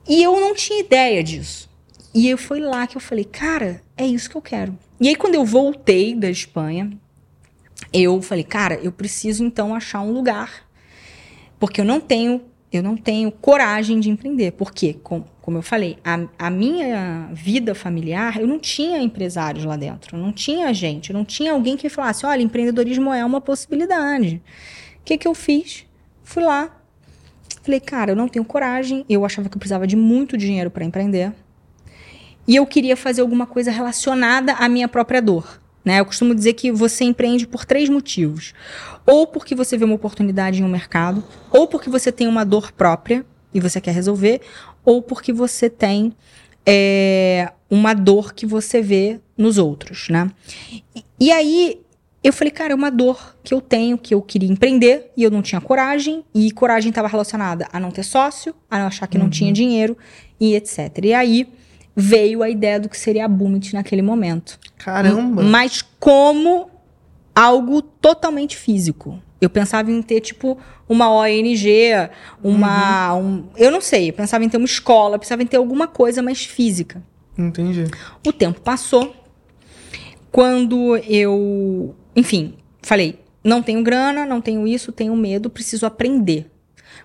[0.07, 1.69] E eu não tinha ideia disso.
[2.13, 4.77] E eu foi lá que eu falei, cara, é isso que eu quero.
[5.01, 6.91] E aí quando eu voltei da Espanha,
[8.03, 10.67] eu falei, cara, eu preciso então achar um lugar,
[11.59, 12.41] porque eu não tenho
[12.77, 14.51] eu não tenho coragem de empreender.
[14.51, 19.75] Porque, com, como eu falei, a, a, minha vida familiar, eu não tinha empresários lá
[19.77, 24.41] dentro, não tinha gente, não tinha alguém que falasse, olha, empreendedorismo é uma possibilidade.
[24.99, 25.85] O que, que eu fiz?
[26.23, 26.75] Fui lá,
[27.61, 30.83] falei, cara, eu não tenho coragem, eu achava que eu precisava de muito dinheiro para
[30.83, 31.31] empreender.
[32.47, 35.61] E eu queria fazer alguma coisa relacionada à minha própria dor.
[35.85, 35.99] Né?
[35.99, 38.53] Eu costumo dizer que você empreende por três motivos.
[39.05, 42.71] Ou porque você vê uma oportunidade em um mercado, ou porque você tem uma dor
[42.71, 43.23] própria
[43.53, 44.41] e você quer resolver,
[44.83, 46.11] ou porque você tem
[46.65, 50.31] é, uma dor que você vê nos outros, né?
[50.95, 51.79] E, e aí
[52.23, 55.29] eu falei, cara, é uma dor que eu tenho, que eu queria empreender e eu
[55.29, 59.15] não tinha coragem, e coragem estava relacionada a não ter sócio, a não achar que
[59.15, 59.25] uhum.
[59.25, 59.95] não tinha dinheiro
[60.39, 60.79] e etc.
[61.03, 61.47] E aí
[61.95, 64.59] veio a ideia do que seria a Boomit naquele momento.
[64.77, 65.41] Caramba!
[65.41, 66.69] Mas como
[67.35, 69.19] algo totalmente físico.
[69.41, 71.91] Eu pensava em ter, tipo, uma ONG,
[72.41, 73.13] uma.
[73.13, 73.27] Uhum.
[73.27, 76.21] Um, eu não sei, eu pensava em ter uma escola, pensava em ter alguma coisa
[76.21, 77.03] mais física.
[77.37, 77.85] Entendi.
[78.25, 79.13] O tempo passou.
[80.31, 81.93] Quando eu.
[82.15, 86.49] Enfim, falei: não tenho grana, não tenho isso, tenho medo, preciso aprender.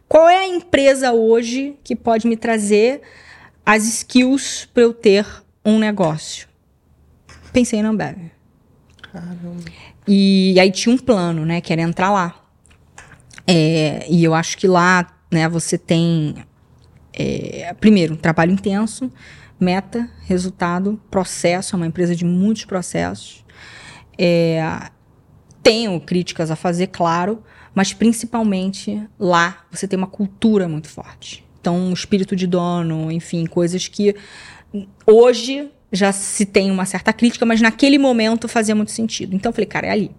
[0.08, 3.02] Qual é a empresa hoje que pode me trazer
[3.64, 5.26] as skills para eu ter
[5.64, 6.48] um negócio.
[7.52, 8.30] Pensei na Ambev.
[9.12, 9.64] Caramba.
[10.06, 11.60] E aí tinha um plano, né?
[11.60, 12.40] Que era entrar lá.
[13.46, 16.36] É, e eu acho que lá, né, você tem.
[17.12, 19.10] É, primeiro, um trabalho intenso,
[19.58, 23.44] meta, resultado, processo, é uma empresa de muitos processos.
[24.16, 24.90] É,
[25.62, 27.42] tenho críticas a fazer, claro,
[27.74, 31.44] mas principalmente lá você tem uma cultura muito forte.
[31.60, 34.14] Então, espírito de dono, enfim, coisas que
[35.06, 39.34] hoje já se tem uma certa crítica, mas naquele momento fazia muito sentido.
[39.34, 40.10] Então, eu falei, cara, é ali.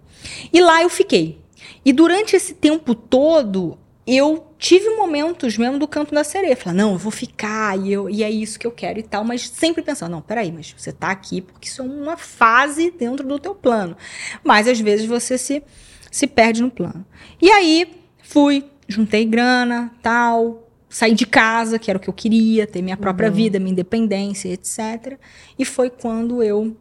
[0.53, 1.39] E lá eu fiquei.
[1.83, 6.55] E durante esse tempo todo, eu tive momentos mesmo do canto da sereia.
[6.55, 9.23] Falei, não, eu vou ficar e, eu, e é isso que eu quero e tal.
[9.23, 13.27] Mas sempre pensando, não, peraí, mas você tá aqui porque isso é uma fase dentro
[13.27, 13.95] do teu plano.
[14.43, 15.63] Mas às vezes você se,
[16.11, 17.05] se perde no plano.
[17.41, 20.60] E aí, fui, juntei grana, tal,
[20.91, 23.35] sair de casa, que era o que eu queria, ter minha própria uhum.
[23.35, 25.17] vida, minha independência, etc.
[25.57, 26.75] E foi quando eu.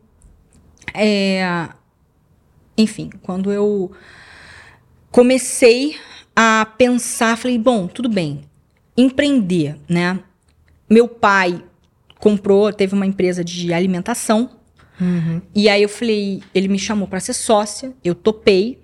[0.93, 1.69] É,
[2.77, 3.93] enfim, quando eu
[5.13, 5.97] comecei
[6.35, 8.41] a pensar, falei, bom, tudo bem,
[8.97, 10.19] empreender, né?
[10.89, 11.63] Meu pai
[12.19, 14.51] comprou, teve uma empresa de alimentação.
[15.01, 15.41] Uhum.
[15.55, 18.81] E aí eu falei, ele me chamou para ser sócia, eu topei.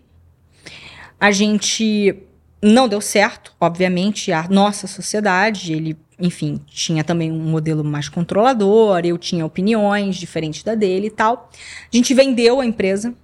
[1.18, 2.25] A gente
[2.62, 9.00] não deu certo, obviamente, a nossa sociedade, ele, enfim, tinha também um modelo mais controlador,
[9.04, 11.50] eu tinha opiniões diferentes da dele e tal.
[11.92, 13.14] A gente vendeu a empresa,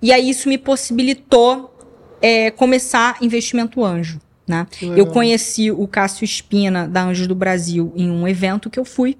[0.00, 1.74] e aí isso me possibilitou
[2.22, 4.20] é, começar investimento anjo.
[4.46, 4.66] Né?
[4.96, 9.18] Eu conheci o Cássio Espina, da Anjos do Brasil, em um evento que eu fui.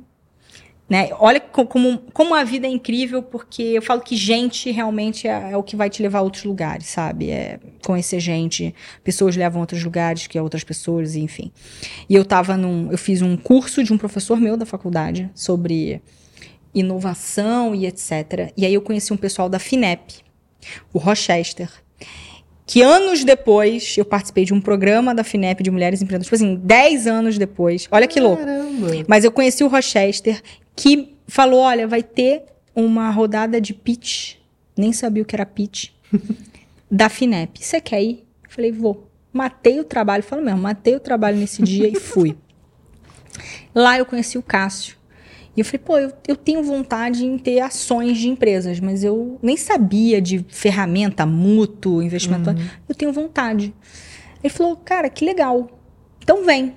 [0.88, 1.10] Né?
[1.18, 5.56] Olha como, como a vida é incrível, porque eu falo que gente realmente é, é,
[5.56, 7.30] o que vai te levar a outros lugares, sabe?
[7.30, 8.74] É conhecer gente,
[9.04, 11.52] pessoas levam a outros lugares que outras pessoas, enfim.
[12.08, 12.90] E eu tava num.
[12.90, 16.00] Eu fiz um curso de um professor meu da faculdade sobre
[16.74, 18.52] inovação e etc.
[18.56, 20.22] E aí eu conheci um pessoal da FINEP,
[20.92, 21.70] o Rochester.
[22.66, 26.26] Que anos depois eu participei de um programa da FINEP de mulheres empreendedoras.
[26.26, 27.88] Tipo assim, 10 anos depois.
[27.90, 28.42] Olha que louco.
[29.06, 30.42] Mas eu conheci o Rochester
[30.78, 34.36] que falou: olha, vai ter uma rodada de pitch,
[34.76, 35.90] nem sabia o que era pitch,
[36.88, 37.62] da FINEP.
[37.62, 38.24] Você quer ir?
[38.44, 39.08] Eu falei: vou.
[39.30, 42.36] Matei o trabalho, falo mesmo, matei o trabalho nesse dia e fui.
[43.74, 44.96] Lá eu conheci o Cássio.
[45.54, 49.38] E eu falei, pô, eu, eu tenho vontade em ter ações de empresas, mas eu
[49.42, 52.50] nem sabia de ferramenta, mútuo, investimento.
[52.50, 52.68] Uhum.
[52.88, 53.74] Eu tenho vontade.
[54.42, 55.68] Ele falou, cara, que legal.
[56.22, 56.74] Então vem.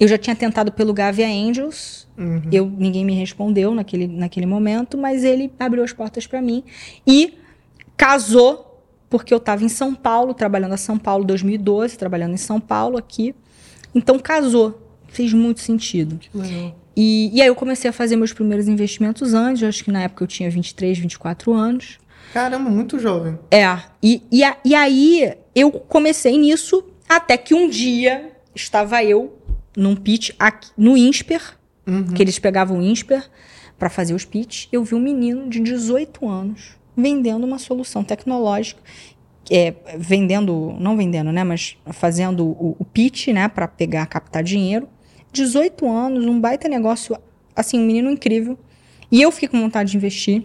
[0.00, 2.42] Eu já tinha tentado pelo Gavia Angels, uhum.
[2.52, 6.64] eu, ninguém me respondeu naquele, naquele momento, mas ele abriu as portas para mim
[7.06, 7.34] e
[7.96, 12.60] casou, porque eu estava em São Paulo, trabalhando em São Paulo 2012, trabalhando em São
[12.60, 13.34] Paulo aqui.
[13.94, 14.84] Então casou.
[15.08, 16.20] Fez muito sentido.
[16.94, 20.24] E, e aí eu comecei a fazer meus primeiros investimentos antes, acho que na época
[20.24, 21.98] eu tinha 23, 24 anos.
[22.34, 23.38] Caramba, muito jovem.
[23.50, 23.64] É,
[24.02, 29.38] e, e, a- e aí eu comecei nisso até que um dia estava eu
[29.74, 31.56] num pitch aqui, no INSPER,
[31.88, 32.04] Uhum.
[32.14, 33.28] que eles pegavam o INSPER
[33.78, 34.66] para fazer os pitch.
[34.70, 38.80] Eu vi um menino de 18 anos vendendo uma solução tecnológica,
[39.50, 44.88] é, vendendo, não vendendo, né, mas fazendo o, o pitch, né, para pegar, captar dinheiro.
[45.32, 47.16] 18 anos, um baita negócio,
[47.54, 48.58] assim, um menino incrível.
[49.10, 50.44] E eu fiquei com vontade de investir.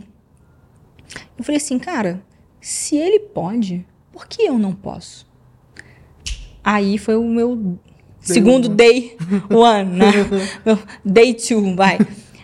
[1.38, 2.24] Eu falei assim, cara,
[2.62, 5.28] se ele pode, por que eu não posso?
[6.64, 7.78] Aí foi o meu
[8.24, 8.76] segundo um.
[8.76, 9.18] day
[9.50, 10.12] one, né?
[11.04, 12.00] Day two, vai.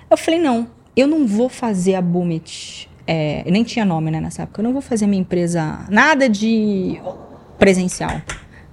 [0.10, 2.90] Eu falei, não, eu não vou fazer a Boomit.
[3.08, 4.62] É, nem tinha nome, né, nessa época.
[4.62, 7.00] Eu não vou fazer minha empresa nada de
[7.58, 8.22] presencial.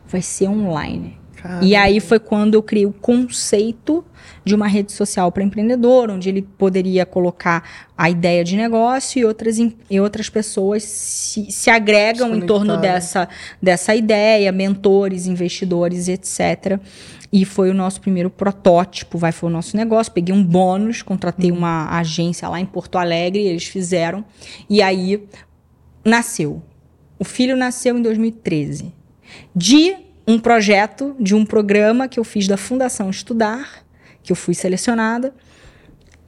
[0.07, 1.19] Vai ser online.
[1.37, 1.65] Caramba.
[1.65, 4.05] E aí foi quando eu criei o conceito
[4.45, 9.25] de uma rede social para empreendedor, onde ele poderia colocar a ideia de negócio e
[9.25, 13.29] outras, e outras pessoas se, se agregam em torno dessa,
[13.61, 16.81] dessa ideia, mentores, investidores, etc.
[17.33, 20.13] E foi o nosso primeiro protótipo, vai, foi o nosso negócio.
[20.13, 24.25] Peguei um bônus, contratei uma agência lá em Porto Alegre, eles fizeram.
[24.71, 25.23] E aí
[26.05, 26.63] nasceu.
[27.19, 28.95] O filho nasceu em 2013.
[29.55, 33.85] De um projeto, de um programa que eu fiz da Fundação Estudar,
[34.23, 35.33] que eu fui selecionada,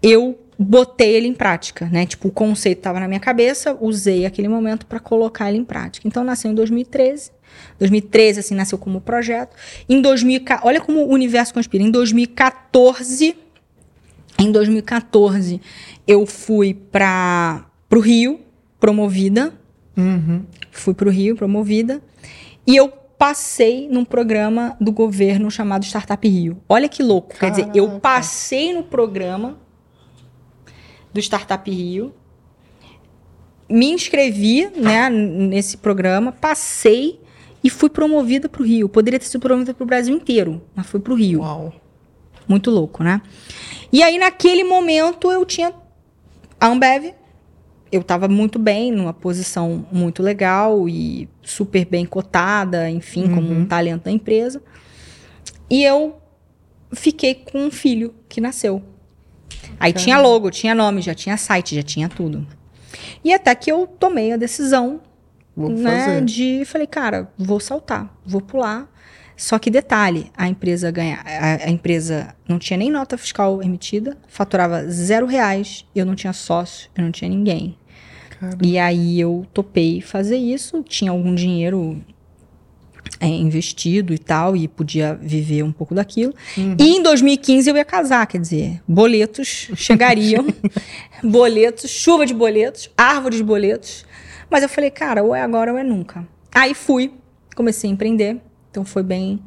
[0.03, 2.07] eu botei ele em prática, né?
[2.07, 6.07] Tipo, o conceito estava na minha cabeça, usei aquele momento para colocar ele em prática.
[6.07, 7.32] Então nasceu em 2013.
[7.78, 9.57] 2013 assim nasceu como projeto.
[9.88, 11.82] Em 2000, olha como o universo conspira.
[11.82, 13.36] Em 2014,
[14.38, 15.61] em 2014
[16.07, 18.40] eu fui para o Rio
[18.78, 19.53] promovida
[19.96, 20.44] Uhum.
[20.70, 22.01] fui para o Rio promovida
[22.64, 26.62] e eu passei num programa do governo chamado Startup Rio.
[26.69, 28.01] Olha que louco, quer dizer, eu Caraca.
[28.01, 29.59] passei no programa
[31.12, 32.14] do Startup Rio,
[33.69, 37.21] me inscrevi, né, nesse programa, passei
[37.62, 38.89] e fui promovida para o Rio.
[38.89, 41.41] Poderia ter sido promovida para o Brasil inteiro, mas fui para o Rio.
[41.41, 41.75] Uau.
[42.47, 43.21] Muito louco, né?
[43.93, 45.73] E aí, naquele momento, eu tinha
[46.59, 47.12] a Ambev.
[47.91, 53.64] Eu estava muito bem, numa posição muito legal e super bem cotada, enfim, como um
[53.66, 54.62] talento da empresa.
[55.70, 56.20] E eu
[56.93, 58.82] fiquei com um filho que nasceu.
[59.80, 62.47] Aí tinha logo, tinha nome, já tinha site, já tinha tudo.
[63.24, 65.01] E até que eu tomei a decisão
[65.59, 66.24] Vou né, fazer.
[66.24, 68.89] de falei, cara, vou saltar, vou pular.
[69.36, 74.16] Só que detalhe, a empresa ganha, a, a empresa não tinha nem nota fiscal emitida,
[74.26, 77.78] faturava zero reais, eu não tinha sócio, eu não tinha ninguém.
[78.62, 82.01] E aí eu topei fazer isso, tinha algum dinheiro
[83.20, 86.34] é, investido e tal, e podia viver um pouco daquilo.
[86.57, 86.76] Uhum.
[86.78, 90.47] E em 2015 eu ia casar, quer dizer, boletos chegariam,
[91.22, 94.05] boletos, chuva de boletos, árvore de boletos.
[94.51, 96.26] Mas eu falei, cara, ou é agora ou é nunca.
[96.55, 97.12] Aí fui,
[97.55, 99.41] comecei a empreender, então foi bem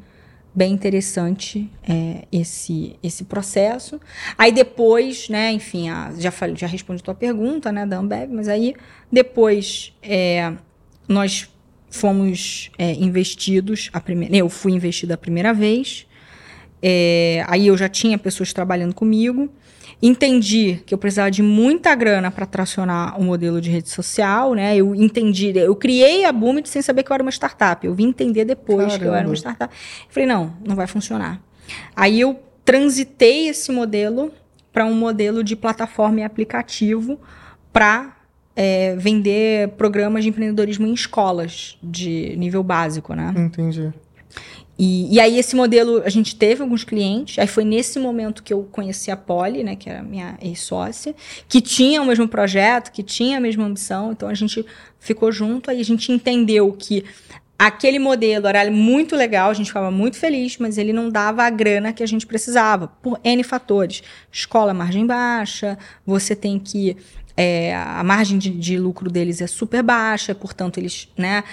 [0.53, 3.99] bem interessante é, esse esse processo.
[4.37, 8.29] Aí depois, né, enfim, a- já falei, já respondi a tua pergunta, né, da Ambev,
[8.31, 8.75] mas aí
[9.11, 10.51] depois é,
[11.07, 11.49] nós
[11.89, 16.05] fomos é, investidos a primeira, eu fui investida a primeira vez.
[16.81, 19.49] É, aí eu já tinha pessoas trabalhando comigo.
[20.01, 24.75] Entendi que eu precisava de muita grana para tracionar o modelo de rede social, né?
[24.75, 27.85] Eu entendi, eu criei a Boomit sem saber que eu era uma startup.
[27.85, 29.29] Eu vim entender depois que eu era Caramba.
[29.29, 29.75] uma startup.
[30.09, 31.39] Falei, não, não vai funcionar.
[31.95, 34.31] Aí eu transitei esse modelo
[34.73, 37.19] para um modelo de plataforma e aplicativo
[37.71, 38.15] para
[38.97, 43.33] vender programas de empreendedorismo em escolas de nível básico, né?
[43.35, 43.91] Entendi.
[44.83, 47.37] E, e aí esse modelo a gente teve alguns clientes.
[47.37, 51.13] Aí foi nesse momento que eu conheci a Polly, né, que era minha ex-sócia,
[51.47, 54.11] que tinha o mesmo projeto, que tinha a mesma ambição.
[54.11, 54.65] Então a gente
[54.99, 57.05] ficou junto, aí a gente entendeu que
[57.59, 61.49] aquele modelo era muito legal, a gente ficava muito feliz, mas ele não dava a
[61.51, 64.01] grana que a gente precisava, por N fatores.
[64.31, 66.97] Escola margem baixa, você tem que
[67.37, 71.43] é, a margem de, de lucro deles é super baixa, portanto, eles, né?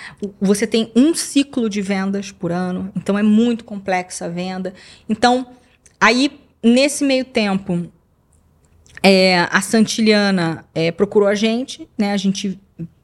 [0.40, 4.74] Você tem um ciclo de vendas por ano, então é muito complexa a venda.
[5.08, 5.46] Então,
[6.00, 7.90] aí, nesse meio tempo,
[9.02, 12.12] é, a Santiliana é, procurou a gente, né?
[12.12, 12.58] A gente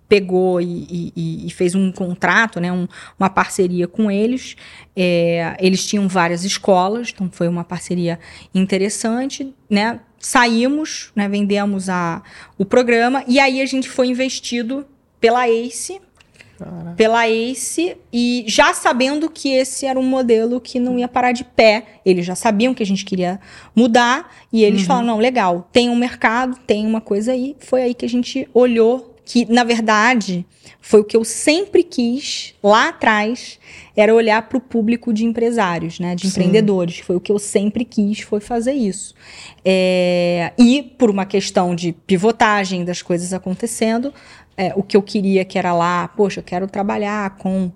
[0.08, 2.70] pegou e, e- e fez um contrato, né?
[2.70, 2.86] Um-
[3.18, 4.54] uma parceria com eles.
[4.94, 8.18] É, eles tinham várias escolas, então foi uma parceria
[8.54, 10.00] interessante, né?
[10.24, 11.28] Saímos, né?
[11.28, 12.22] Vendemos a,
[12.56, 14.86] o programa e aí a gente foi investido
[15.20, 16.00] pela Ace
[16.96, 21.44] pela ACE e já sabendo que esse era um modelo que não ia parar de
[21.44, 21.84] pé.
[22.06, 23.40] Eles já sabiam que a gente queria
[23.74, 24.86] mudar e eles uhum.
[24.86, 27.56] falaram: não, legal, tem um mercado, tem uma coisa aí.
[27.58, 30.46] Foi aí que a gente olhou que, na verdade,
[30.80, 33.58] foi o que eu sempre quis lá atrás,
[33.96, 36.28] era olhar para o público de empresários, né, de Sim.
[36.28, 36.98] empreendedores.
[36.98, 39.14] Foi o que eu sempre quis, foi fazer isso.
[39.64, 44.12] É, e por uma questão de pivotagem das coisas acontecendo,
[44.56, 47.72] é, o que eu queria que era lá, poxa, eu quero trabalhar com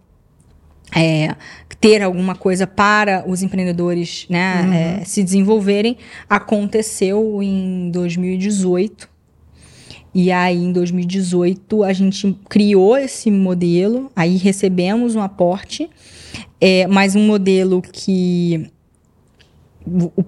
[0.94, 1.34] é,
[1.80, 4.72] ter alguma coisa para os empreendedores né, uhum.
[4.72, 5.96] é, se desenvolverem,
[6.28, 9.08] aconteceu em 2018.
[10.14, 15.88] E aí, em 2018, a gente criou esse modelo, aí recebemos um aporte,
[16.60, 18.70] é, mas um modelo que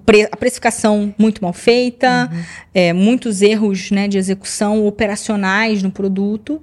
[0.05, 2.43] Pre, a precificação muito mal feita, uhum.
[2.73, 6.59] é, muitos erros né, de execução operacionais no produto.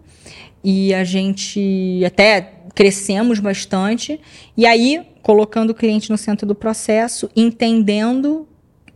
[0.64, 4.20] E a gente até crescemos bastante.
[4.56, 8.48] E aí, colocando o cliente no centro do processo, entendendo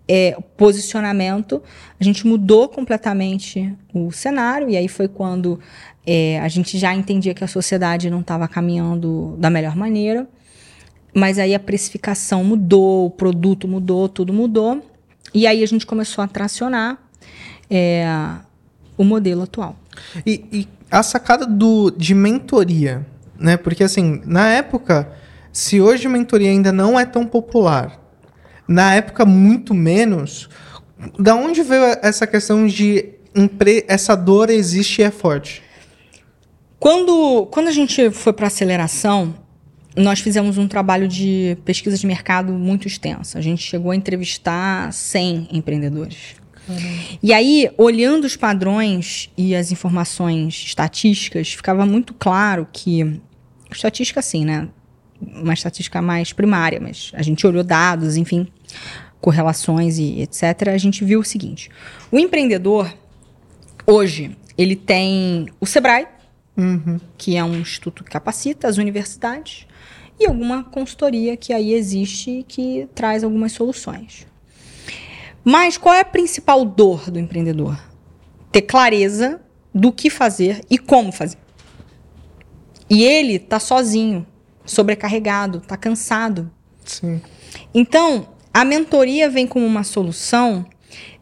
[0.09, 1.63] é, posicionamento,
[1.99, 4.69] a gente mudou completamente o cenário.
[4.69, 5.61] E aí foi quando
[6.07, 10.27] é, a gente já entendia que a sociedade não estava caminhando da melhor maneira.
[11.15, 14.83] Mas aí a precificação mudou, o produto mudou, tudo mudou.
[15.35, 16.99] E aí a gente começou a tracionar
[17.71, 18.07] é,
[18.97, 19.77] o modelo atual.
[20.27, 23.07] E, e, a sacada do, de mentoria,
[23.39, 23.57] né?
[23.57, 25.11] Porque assim, na época,
[25.53, 28.02] se hoje mentoria ainda não é tão popular,
[28.67, 30.49] na época muito menos,
[31.19, 33.11] da onde veio essa questão de
[33.89, 35.63] essa dor existe e é forte?
[36.79, 39.35] Quando, quando a gente foi para aceleração,
[39.97, 43.39] nós fizemos um trabalho de pesquisa de mercado muito extenso.
[43.39, 46.37] A gente chegou a entrevistar 100 empreendedores.
[47.23, 53.21] E aí, olhando os padrões e as informações estatísticas, ficava muito claro que.
[53.71, 54.69] Estatística, sim, né?
[55.23, 58.49] Uma estatística mais primária, mas a gente olhou dados, enfim,
[59.21, 60.69] correlações e etc.
[60.69, 61.71] A gente viu o seguinte:
[62.11, 62.93] o empreendedor,
[63.87, 66.07] hoje, ele tem o Sebrae,
[66.57, 66.99] uhum.
[67.17, 69.67] que é um instituto que capacita as universidades,
[70.19, 74.27] e alguma consultoria que aí existe que traz algumas soluções.
[75.45, 77.79] Mas qual é a principal dor do empreendedor?
[78.51, 79.41] Ter clareza
[79.75, 81.39] do que fazer e como fazer.
[82.89, 84.27] E ele está sozinho,
[84.65, 86.51] sobrecarregado, está cansado.
[86.85, 87.21] Sim.
[87.75, 90.67] Então, a mentoria vem como uma solução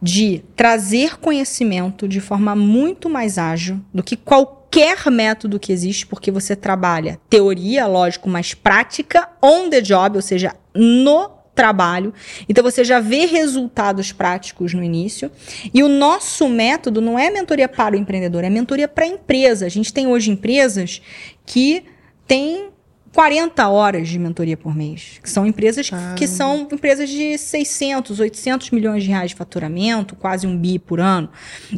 [0.02, 6.06] de trazer conhecimento de forma muito mais ágil do que qualquer qualquer método que existe,
[6.06, 12.14] porque você trabalha teoria, lógico, mas prática on the job, ou seja, no trabalho.
[12.48, 15.30] Então você já vê resultados práticos no início.
[15.74, 19.66] E o nosso método não é mentoria para o empreendedor, é mentoria para a empresa.
[19.66, 21.02] A gente tem hoje empresas
[21.44, 21.82] que
[22.26, 22.68] têm
[23.12, 26.14] 40 horas de mentoria por mês, que são empresas ah.
[26.16, 31.00] que são empresas de 600, 800 milhões de reais de faturamento, quase um bi por
[31.00, 31.28] ano.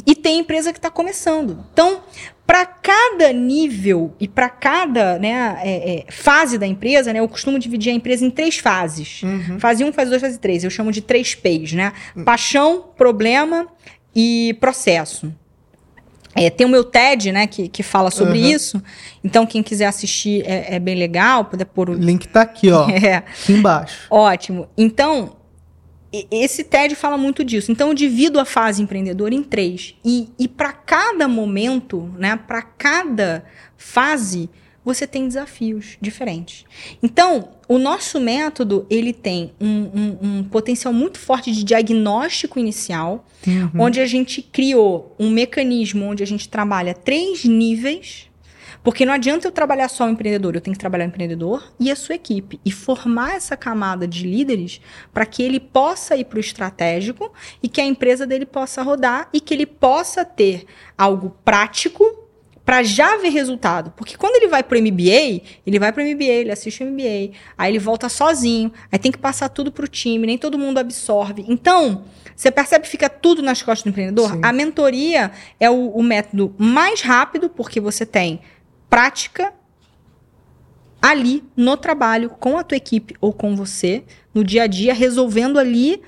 [0.05, 1.65] E tem empresa que está começando.
[1.73, 2.01] Então,
[2.45, 7.57] para cada nível e para cada né, é, é, fase da empresa, né, eu costumo
[7.57, 9.23] dividir a empresa em três fases.
[9.23, 9.59] Uhum.
[9.59, 10.63] Fase 1, um, fase 2, fase 3.
[10.65, 11.93] Eu chamo de três P's, né?
[12.15, 12.23] Uhum.
[12.23, 13.67] Paixão, problema
[14.15, 15.33] e processo.
[16.35, 18.45] É, tem o meu TED, né, que, que fala sobre uhum.
[18.45, 18.83] isso.
[19.23, 21.93] Então, quem quiser assistir é, é, bem legal, poder pôr o.
[21.93, 22.87] link tá aqui, ó.
[23.03, 23.17] É.
[23.17, 24.07] Aqui embaixo.
[24.09, 24.67] Ótimo.
[24.77, 25.35] Então,
[26.31, 27.71] esse TED fala muito disso.
[27.71, 29.95] Então, eu divido a fase empreendedora em três.
[30.05, 33.45] E, e para cada momento, né, para cada
[33.77, 34.49] fase,
[34.83, 36.65] você tem desafios diferentes.
[37.01, 43.25] Então, o nosso método ele tem um, um, um potencial muito forte de diagnóstico inicial,
[43.47, 43.71] uhum.
[43.79, 48.29] onde a gente criou um mecanismo onde a gente trabalha três níveis.
[48.83, 51.89] Porque não adianta eu trabalhar só o empreendedor, eu tenho que trabalhar o empreendedor e
[51.89, 52.59] a sua equipe.
[52.65, 54.81] E formar essa camada de líderes
[55.13, 57.31] para que ele possa ir para o estratégico
[57.61, 60.65] e que a empresa dele possa rodar e que ele possa ter
[60.97, 62.22] algo prático
[62.65, 63.91] para já ver resultado.
[63.95, 67.71] Porque quando ele vai pro MBA, ele vai pro MBA, ele assiste o MBA, aí
[67.71, 71.45] ele volta sozinho, aí tem que passar tudo pro time, nem todo mundo absorve.
[71.47, 72.05] Então,
[72.35, 74.31] você percebe que fica tudo nas costas do empreendedor?
[74.31, 74.41] Sim.
[74.43, 78.39] A mentoria é o, o método mais rápido, porque você tem
[78.89, 79.53] prática
[81.01, 85.59] ali no trabalho com a tua equipe ou com você, no dia a dia, resolvendo
[85.59, 86.01] ali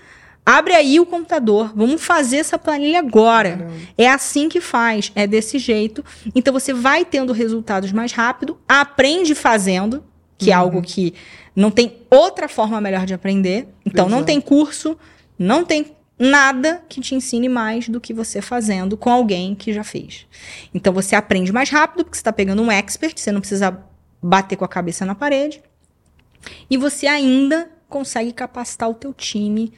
[0.45, 3.57] Abre aí o computador, vamos fazer essa planilha agora.
[3.57, 3.73] Caramba.
[3.97, 6.05] É assim que faz, é desse jeito.
[6.35, 10.03] Então você vai tendo resultados mais rápido, aprende fazendo,
[10.37, 10.61] que é uhum.
[10.61, 11.15] é algo que
[11.55, 13.67] não tem outra forma melhor de aprender.
[13.83, 14.19] Então Exato.
[14.19, 14.95] não tem curso,
[15.39, 19.83] não tem nada que te ensine mais do que você fazendo com alguém que já
[19.83, 20.27] fez.
[20.73, 23.79] Então você aprende mais rápido, porque você está pegando um expert, você não precisa
[24.21, 25.61] bater com a cabeça na parede.
[26.69, 29.73] E você ainda consegue capacitar o teu time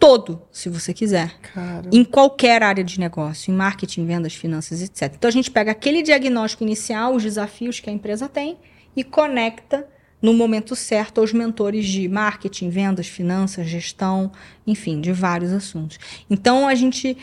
[0.00, 1.38] todo, se você quiser.
[1.54, 1.88] Cara.
[1.92, 5.12] Em qualquer área de negócio, em marketing, vendas, finanças, etc.
[5.14, 8.56] Então a gente pega aquele diagnóstico inicial, os desafios que a empresa tem
[8.96, 9.86] e conecta
[10.20, 14.32] no momento certo aos mentores de marketing, vendas, finanças, gestão,
[14.66, 15.98] enfim, de vários assuntos.
[16.28, 17.16] Então a gente,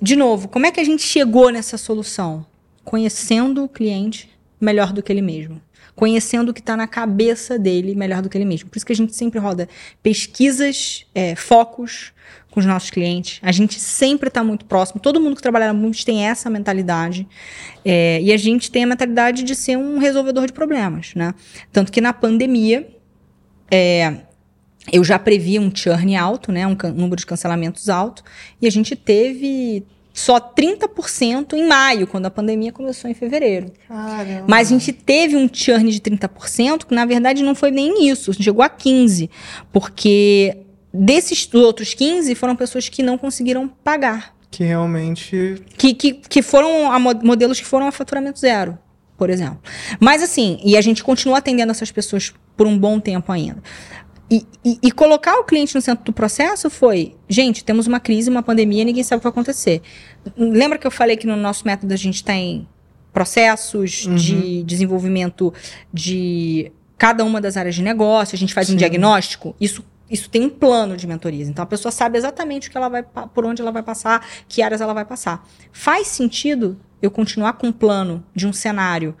[0.00, 2.46] de novo, como é que a gente chegou nessa solução?
[2.84, 4.30] Conhecendo o cliente
[4.60, 5.60] melhor do que ele mesmo.
[5.94, 8.70] Conhecendo o que está na cabeça dele melhor do que ele mesmo.
[8.70, 9.68] Por isso que a gente sempre roda
[10.02, 12.12] pesquisas, é, focos
[12.52, 13.40] com os nossos clientes.
[13.42, 15.00] A gente sempre está muito próximo.
[15.00, 17.26] Todo mundo que trabalha muito tem essa mentalidade.
[17.84, 21.34] É, e a gente tem a mentalidade de ser um resolvedor de problemas, né?
[21.72, 22.86] Tanto que na pandemia,
[23.70, 24.18] é,
[24.92, 26.66] eu já previa um churn alto, né?
[26.66, 28.22] Um número de cancelamentos alto.
[28.60, 33.72] E a gente teve só 30% em maio, quando a pandemia começou em fevereiro.
[33.88, 34.44] Caramba.
[34.46, 38.32] Mas a gente teve um churn de 30%, que na verdade não foi nem isso,
[38.34, 39.30] chegou a 15%.
[39.72, 40.56] Porque
[40.92, 44.34] desses outros 15 foram pessoas que não conseguiram pagar.
[44.50, 45.62] Que realmente.
[45.78, 48.78] Que, que, que foram a modelos que foram a faturamento zero,
[49.16, 49.58] por exemplo.
[49.98, 53.62] Mas assim, e a gente continua atendendo essas pessoas por um bom tempo ainda.
[54.32, 58.30] E, e, e, colocar o cliente no centro do processo foi, gente, temos uma crise,
[58.30, 59.82] uma pandemia, ninguém sabe o que vai acontecer.
[60.34, 62.66] Lembra que eu falei que no nosso método a gente tem
[63.12, 64.14] processos uhum.
[64.14, 65.52] de desenvolvimento
[65.92, 68.72] de cada uma das áreas de negócio, a gente faz Sim.
[68.72, 71.48] um diagnóstico, isso isso tem um plano de mentorias.
[71.48, 74.60] Então a pessoa sabe exatamente o que ela vai, por onde ela vai passar, que
[74.60, 75.46] áreas ela vai passar.
[75.72, 79.16] Faz sentido eu continuar com um plano de um cenário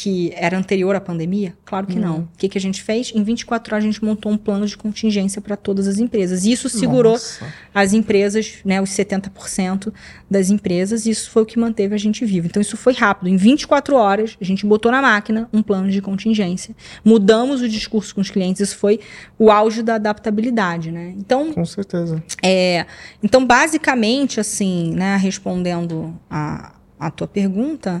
[0.00, 1.54] que era anterior à pandemia?
[1.64, 2.02] Claro que hum.
[2.02, 2.18] não.
[2.20, 3.10] O que, que a gente fez?
[3.12, 6.44] Em 24 horas a gente montou um plano de contingência para todas as empresas.
[6.44, 7.44] E isso segurou Nossa.
[7.74, 9.92] as empresas, né, os 70%
[10.30, 12.46] das empresas, e isso foi o que manteve a gente vivo.
[12.46, 13.28] Então isso foi rápido.
[13.28, 16.76] Em 24 horas, a gente botou na máquina um plano de contingência.
[17.04, 18.60] Mudamos o discurso com os clientes.
[18.60, 19.00] Isso foi
[19.36, 21.12] o auge da adaptabilidade, né?
[21.16, 22.22] Então, com certeza.
[22.40, 22.86] É,
[23.20, 28.00] então, basicamente, assim, né, respondendo a, a tua pergunta,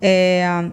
[0.00, 0.70] é,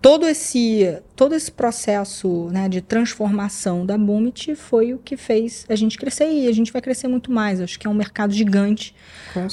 [0.00, 5.74] todo esse todo esse processo né, de transformação da Boomit foi o que fez a
[5.74, 7.60] gente crescer e a gente vai crescer muito mais.
[7.60, 8.94] Acho que é um mercado gigante.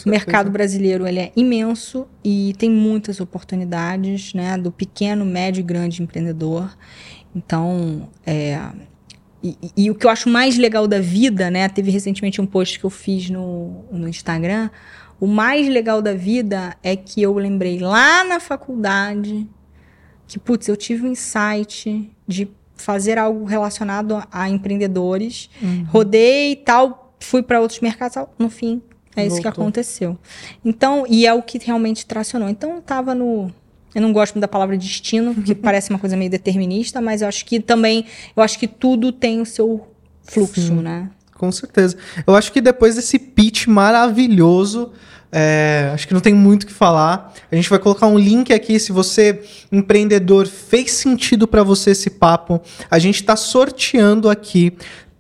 [0.06, 5.64] O mercado brasileiro ele é imenso e tem muitas oportunidades, né, do pequeno, médio e
[5.64, 6.76] grande empreendedor.
[7.36, 8.60] Então, é,
[9.44, 12.80] e, e, o que eu acho mais legal da vida, né, teve recentemente um post
[12.80, 14.70] que eu fiz no, no Instagram.
[15.20, 19.48] O mais legal da vida é que eu lembrei lá na faculdade
[20.28, 25.86] que, putz, eu tive um insight de fazer algo relacionado a, a empreendedores, uhum.
[25.90, 28.82] rodei e tal, fui para outros mercados, no fim,
[29.16, 29.28] é Voltou.
[29.28, 30.18] isso que aconteceu.
[30.64, 32.50] Então, e é o que realmente tracionou.
[32.50, 33.50] Então, eu tava no.
[33.94, 37.28] Eu não gosto muito da palavra destino, porque parece uma coisa meio determinista, mas eu
[37.28, 39.88] acho que também, eu acho que tudo tem o seu
[40.24, 41.10] fluxo, Sim, né?
[41.34, 41.98] Com certeza.
[42.26, 44.92] Eu acho que depois desse pitch maravilhoso,
[45.32, 47.34] é, acho que não tem muito o que falar.
[47.52, 48.80] A gente vai colocar um link aqui.
[48.80, 54.78] Se você, empreendedor, fez sentido para você esse papo, a gente está sorteando aqui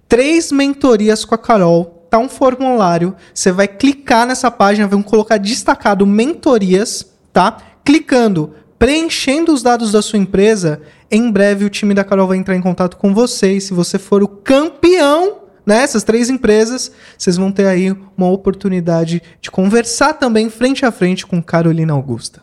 [0.07, 2.07] três mentorias com a Carol.
[2.10, 3.15] Tá um formulário.
[3.34, 7.57] Você vai clicar nessa página, vamos colocar destacado mentorias, tá?
[7.84, 10.82] Clicando, preenchendo os dados da sua empresa.
[11.11, 13.53] Em breve o time da Carol vai entrar em contato com você.
[13.53, 18.30] E se você for o campeão nessas né, três empresas, vocês vão ter aí uma
[18.30, 22.42] oportunidade de conversar também frente a frente com Carolina Augusta.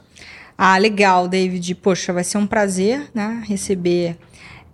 [0.56, 1.74] Ah, legal, David.
[1.76, 4.16] Poxa, vai ser um prazer né, receber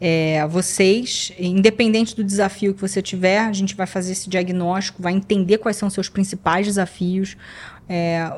[0.00, 1.32] é, vocês.
[1.38, 5.76] Independente do desafio que você tiver, a gente vai fazer esse diagnóstico, vai entender quais
[5.76, 7.36] são seus principais desafios.
[7.88, 8.30] É,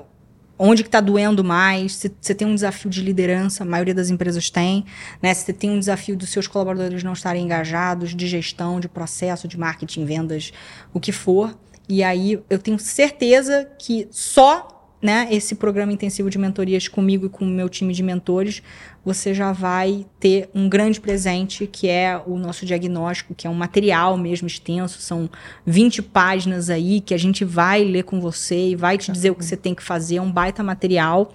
[0.63, 4.11] onde que está doendo mais, se você tem um desafio de liderança, a maioria das
[4.11, 4.85] empresas tem,
[5.23, 5.33] né?
[5.33, 9.49] Se você tem um desafio dos seus colaboradores não estarem engajados, de gestão, de processo,
[9.49, 10.53] de marketing, vendas,
[10.93, 11.59] o que for.
[11.89, 17.31] E aí eu tenho certeza que só né, esse programa intensivo de mentorias comigo e
[17.31, 18.63] com o meu time de mentores,
[19.05, 23.55] você já vai ter um grande presente, que é o nosso diagnóstico, que é um
[23.55, 25.29] material mesmo extenso, são
[25.65, 29.35] 20 páginas aí que a gente vai ler com você e vai te dizer o
[29.35, 31.33] que você tem que fazer, é um baita material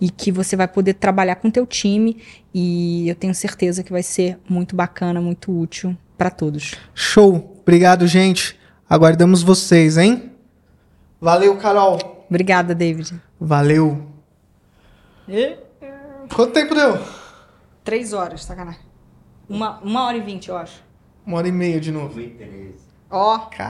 [0.00, 2.18] e que você vai poder trabalhar com o teu time
[2.54, 6.74] e eu tenho certeza que vai ser muito bacana, muito útil para todos.
[6.94, 7.56] Show!
[7.62, 8.58] Obrigado, gente.
[8.88, 10.32] Aguardamos vocês, hein?
[11.20, 12.26] Valeu, Carol.
[12.28, 13.20] Obrigada, David.
[13.38, 14.06] Valeu.
[15.28, 15.69] E?
[16.34, 16.98] Quanto tempo deu?
[17.84, 18.80] Três horas, sacanagem.
[19.48, 20.82] Uma, uma hora e vinte, eu acho.
[21.26, 22.18] Uma hora e meia de novo.
[23.10, 23.38] Ó.